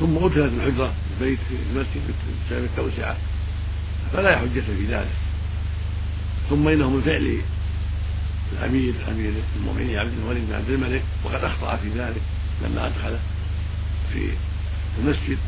ثم 0.00 0.16
ادخلت 0.16 0.52
الحجره 0.52 0.86
في 0.86 1.24
البيت 1.24 1.38
في 1.48 1.54
المسجد 1.70 2.14
بسبب 2.46 2.64
التوسعه 2.64 3.16
فلا 4.12 4.38
حجة 4.38 4.60
في 4.60 4.86
ذلك 4.88 5.14
ثم 6.50 6.68
إنه 6.68 6.90
من 6.90 7.02
فعل 7.02 7.38
الأمير 8.52 8.94
امير 9.10 9.32
المؤمنين 9.60 9.98
عبد 9.98 10.12
الوليد 10.22 10.46
بن 10.48 10.54
عبد 10.54 10.70
الملك 10.70 11.02
وقد 11.24 11.44
أخطأ 11.44 11.76
في 11.76 11.88
ذلك 11.88 12.22
لما 12.64 12.86
أدخل 12.86 13.16
في 14.12 14.28
المسجد. 14.98 15.38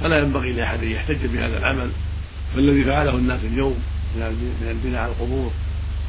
فلا 0.00 0.18
ينبغي 0.18 0.52
لأحد 0.52 0.82
أن 0.82 0.90
يحتج 0.90 1.26
بهذا 1.26 1.58
العمل. 1.58 1.90
فالذي 2.54 2.84
فعله 2.84 3.14
الناس 3.16 3.40
اليوم 3.44 3.74
من 4.16 4.68
البناء 4.70 5.02
على 5.02 5.12
القبور 5.12 5.50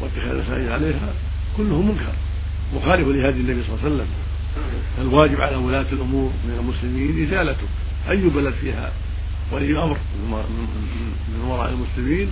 واتخاذ 0.02 0.30
المساجد 0.30 0.68
عليها 0.68 1.14
كله 1.58 1.82
منكر 1.82 2.14
مخالف 2.76 3.08
لهدي 3.08 3.40
النبي 3.40 3.64
صلى 3.64 3.76
الله 3.76 3.84
عليه 3.84 3.96
وسلم. 3.96 4.08
الواجب 5.02 5.42
على 5.42 5.56
ولاة 5.56 5.86
الأمور 5.92 6.32
من 6.46 6.58
المسلمين 6.60 7.28
إزالته 7.28 7.68
أي 8.10 8.30
بلد 8.30 8.54
فيها 8.62 8.92
ولي 9.52 9.84
أمر 9.84 9.98
من 11.30 11.42
وراء 11.48 11.70
المسلمين 11.70 12.32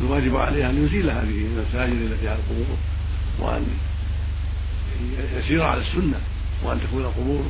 الواجب 0.00 0.36
عليه 0.36 0.70
أن 0.70 0.84
يزيل 0.84 1.10
هذه 1.10 1.46
المساجد 1.46 1.92
التي 1.92 2.28
على 2.28 2.38
القبور 2.38 2.76
وأن 3.38 3.66
يسير 5.38 5.62
على 5.62 5.80
السنة 5.80 6.20
وأن 6.64 6.80
تكون 6.80 7.02
القبور 7.02 7.42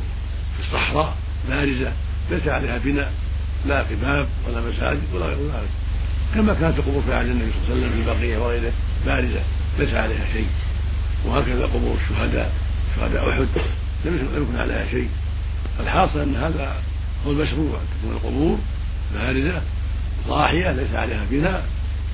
في 0.56 0.66
الصحراء 0.66 1.16
بارزة 1.48 1.92
ليس 2.30 2.48
عليها 2.48 2.78
بناء 2.78 3.12
لا 3.66 3.82
قباب 3.82 4.28
ولا 4.48 4.60
مساجد 4.60 5.02
ولا 5.14 5.26
غير 5.26 5.46
ذلك. 5.46 5.70
كما 6.34 6.54
كانت 6.54 6.78
القبور 6.78 7.02
في 7.02 7.14
عهد 7.14 7.26
النبي 7.26 7.50
صلى 7.50 7.74
الله 7.74 7.86
عليه 7.86 7.86
وسلم 7.86 8.04
في 8.04 8.10
البقية 8.10 8.38
وغيره 8.38 8.72
بارزة 9.06 9.40
ليس 9.78 9.94
عليها 9.94 10.32
شيء. 10.32 10.46
وهكذا 11.26 11.66
قبور 11.66 11.96
الشهداء 12.10 12.52
شهداء 12.96 13.30
أحد 13.30 13.46
لم 14.04 14.42
يكن 14.42 14.60
عليها 14.60 14.90
شيء. 14.90 15.08
الحاصل 15.80 16.20
أن 16.20 16.36
هذا 16.36 16.82
هو 17.26 17.30
المشروع 17.30 17.78
تكون 18.00 18.12
القبور 18.12 18.58
باردة 19.14 19.62
ضاحية 20.28 20.72
ليس 20.72 20.94
عليها 20.94 21.24
بناء 21.30 21.66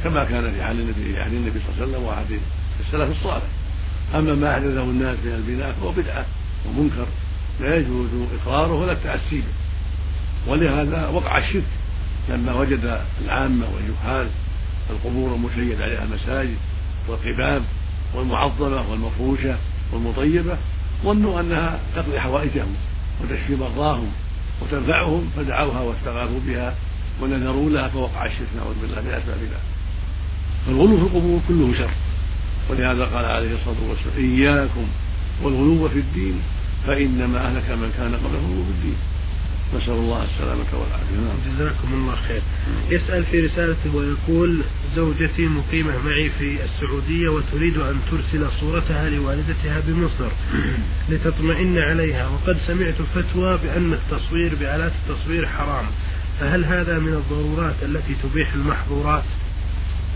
كما 0.05 0.25
كان 0.25 0.53
في 0.53 0.63
حال 0.63 0.81
النبي 0.81 1.23
النبي 1.27 1.61
صلى 1.61 1.85
الله 1.85 1.85
عليه 1.85 1.93
وسلم 1.93 2.05
وعهد 2.05 2.41
السلف 2.81 3.19
الصالح. 3.19 3.45
أما 4.15 4.35
ما 4.35 4.53
أحدثه 4.53 4.83
الناس 4.83 5.17
من 5.25 5.33
البناء 5.33 5.73
فهو 5.73 5.93
بدعة 5.93 6.25
ومنكر 6.67 7.07
لا 7.61 7.77
يجوز 7.77 8.09
إقراره 8.43 8.73
ولا 8.73 8.93
التأسي 8.93 9.43
ولهذا 10.47 11.09
وقع 11.09 11.39
الشرك 11.39 11.63
لما 12.29 12.55
وجد 12.55 13.01
العامة 13.25 13.67
والجهال 13.75 14.29
القبور 14.91 15.35
المشيد 15.35 15.81
عليها 15.81 16.05
المساجد 16.05 16.57
والقباب 17.09 17.63
والمعظمة 18.15 18.91
والمفروشة 18.91 19.57
والمطيبة 19.93 20.57
ظنوا 21.05 21.41
أنها 21.41 21.81
تقضي 21.97 22.21
حوائجهم 22.21 22.75
وتشفي 23.23 23.57
مرضاهم 23.57 24.13
وتنفعهم 24.62 25.31
فدعوها 25.37 25.81
واستغاثوا 25.81 26.40
بها 26.46 26.75
ونذروا 27.22 27.70
لها 27.70 27.88
فوقع 27.88 28.27
الشرك 28.27 28.48
نعوذ 28.57 28.75
بالله 28.83 29.01
من 29.01 29.11
أسباب 29.11 29.37
ذلك 29.38 29.61
فالغلو 30.66 30.96
في 30.96 31.03
القبور 31.03 31.40
كله 31.48 31.75
شر. 31.79 31.90
ولهذا 32.70 33.05
قال 33.05 33.25
عليه 33.25 33.55
الصلاة 33.55 33.77
والسلام 33.88 34.16
إياكم 34.18 34.87
والغلو 35.42 35.88
في 35.88 35.98
الدين 35.98 36.40
فإنما 36.87 37.38
أهلك 37.38 37.70
من 37.70 37.92
كان 37.98 38.14
قبله 38.14 38.64
في 38.66 38.70
الدين. 38.70 38.96
نسأل 39.77 39.93
الله 39.93 40.25
السلامة 40.25 40.67
والعافية. 40.73 41.17
نعم. 41.17 41.55
جزاكم 41.55 41.95
الله 41.95 42.17
خير. 42.29 42.43
يسأل 42.91 43.25
في 43.25 43.41
رسالته 43.41 43.95
ويقول 43.95 44.63
زوجتي 44.97 45.47
مقيمة 45.47 45.99
معي 46.05 46.31
في 46.39 46.59
السعودية 46.65 47.29
وتريد 47.29 47.79
أن 47.79 47.97
ترسل 48.11 48.47
صورتها 48.61 49.11
لوالدتها 49.11 49.81
بمصر 49.87 50.31
لتطمئن 51.11 51.79
عليها. 51.79 52.29
وقد 52.29 52.59
سمعت 52.67 52.95
فتوى 53.15 53.59
بأن 53.59 53.93
التصوير 53.93 54.55
بآلات 54.55 54.93
التصوير 55.09 55.47
حرام. 55.47 55.87
فهل 56.41 56.65
هذا 56.65 56.99
من 56.99 57.13
الضرورات 57.15 57.75
التي 57.83 58.15
تبيح 58.23 58.53
المحظورات؟ 58.53 59.25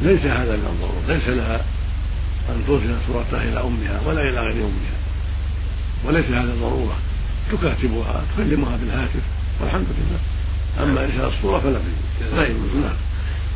ليس 0.03 0.21
هذا 0.21 0.57
من 0.57 0.67
الضرورات 0.67 1.09
ليس 1.09 1.29
لها 1.29 1.65
أن 2.49 2.63
ترسل 2.67 2.97
صورتها 3.07 3.43
إلى 3.45 3.61
أمها 3.61 4.01
ولا 4.07 4.23
إلى 4.29 4.41
غير 4.41 4.53
أمها. 4.53 4.97
وليس 6.05 6.27
هذا 6.27 6.55
ضرورة. 6.55 6.99
تكاتبها 7.53 8.25
تكلمها 8.35 8.77
بالهاتف. 8.77 9.36
والحمد 9.61 9.87
لله. 9.99 10.21
أما 10.83 11.05
إرسال 11.05 11.25
الصورة 11.25 11.59
فلا 11.61 11.79
لا 12.37 12.47
يجوز 12.47 12.77
نعم. 12.83 12.97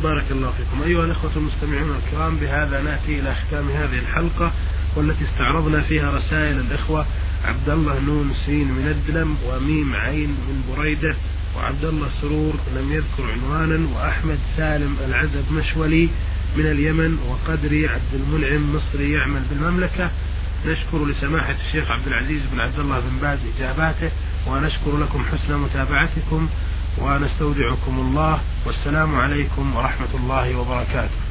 بارك 0.02 0.24
الله 0.30 0.50
فيكم. 0.50 0.82
أيها 0.82 1.04
الأخوة 1.04 1.30
المستمعون 1.36 1.96
الكرام 1.96 2.36
بهذا 2.36 2.82
نأتي 2.82 3.20
إلى 3.20 3.34
ختام 3.34 3.68
هذه 3.68 3.98
الحلقة 3.98 4.52
والتي 4.96 5.24
استعرضنا 5.24 5.82
فيها 5.82 6.16
رسائل 6.16 6.60
الإخوة. 6.60 7.06
عبد 7.44 7.70
الله 7.70 8.00
نون 8.00 8.32
سين 8.46 8.72
من 8.72 8.88
الدلم 8.88 9.36
وميم 9.46 9.94
عين 9.94 10.28
من 10.28 10.74
بريدة 10.76 11.16
وعبد 11.56 11.84
الله 11.84 12.08
سرور 12.20 12.54
لم 12.76 12.92
يذكر 12.92 13.32
عنوانا 13.32 13.88
وأحمد 13.94 14.38
سالم 14.56 14.96
العزب 15.06 15.52
مشولي 15.52 16.08
من 16.56 16.66
اليمن 16.66 17.18
وقدري 17.28 17.88
عبد 17.88 18.14
المنعم 18.14 18.76
مصري 18.76 19.12
يعمل 19.12 19.42
بالمملكة. 19.50 20.10
نشكر 20.66 21.06
لسماحة 21.06 21.56
الشيخ 21.66 21.90
عبد 21.90 22.06
العزيز 22.06 22.42
بن 22.52 22.60
عبد 22.60 22.78
الله 22.78 23.00
بن 23.00 23.18
باز 23.20 23.38
إجاباته. 23.56 24.10
ونشكر 24.46 24.96
لكم 24.96 25.24
حسن 25.32 25.58
متابعتكم 25.58 26.48
ونستودعكم 26.98 27.98
الله 27.98 28.40
والسلام 28.66 29.16
عليكم 29.16 29.76
ورحمة 29.76 30.12
الله 30.14 30.56
وبركاته. 30.56 31.29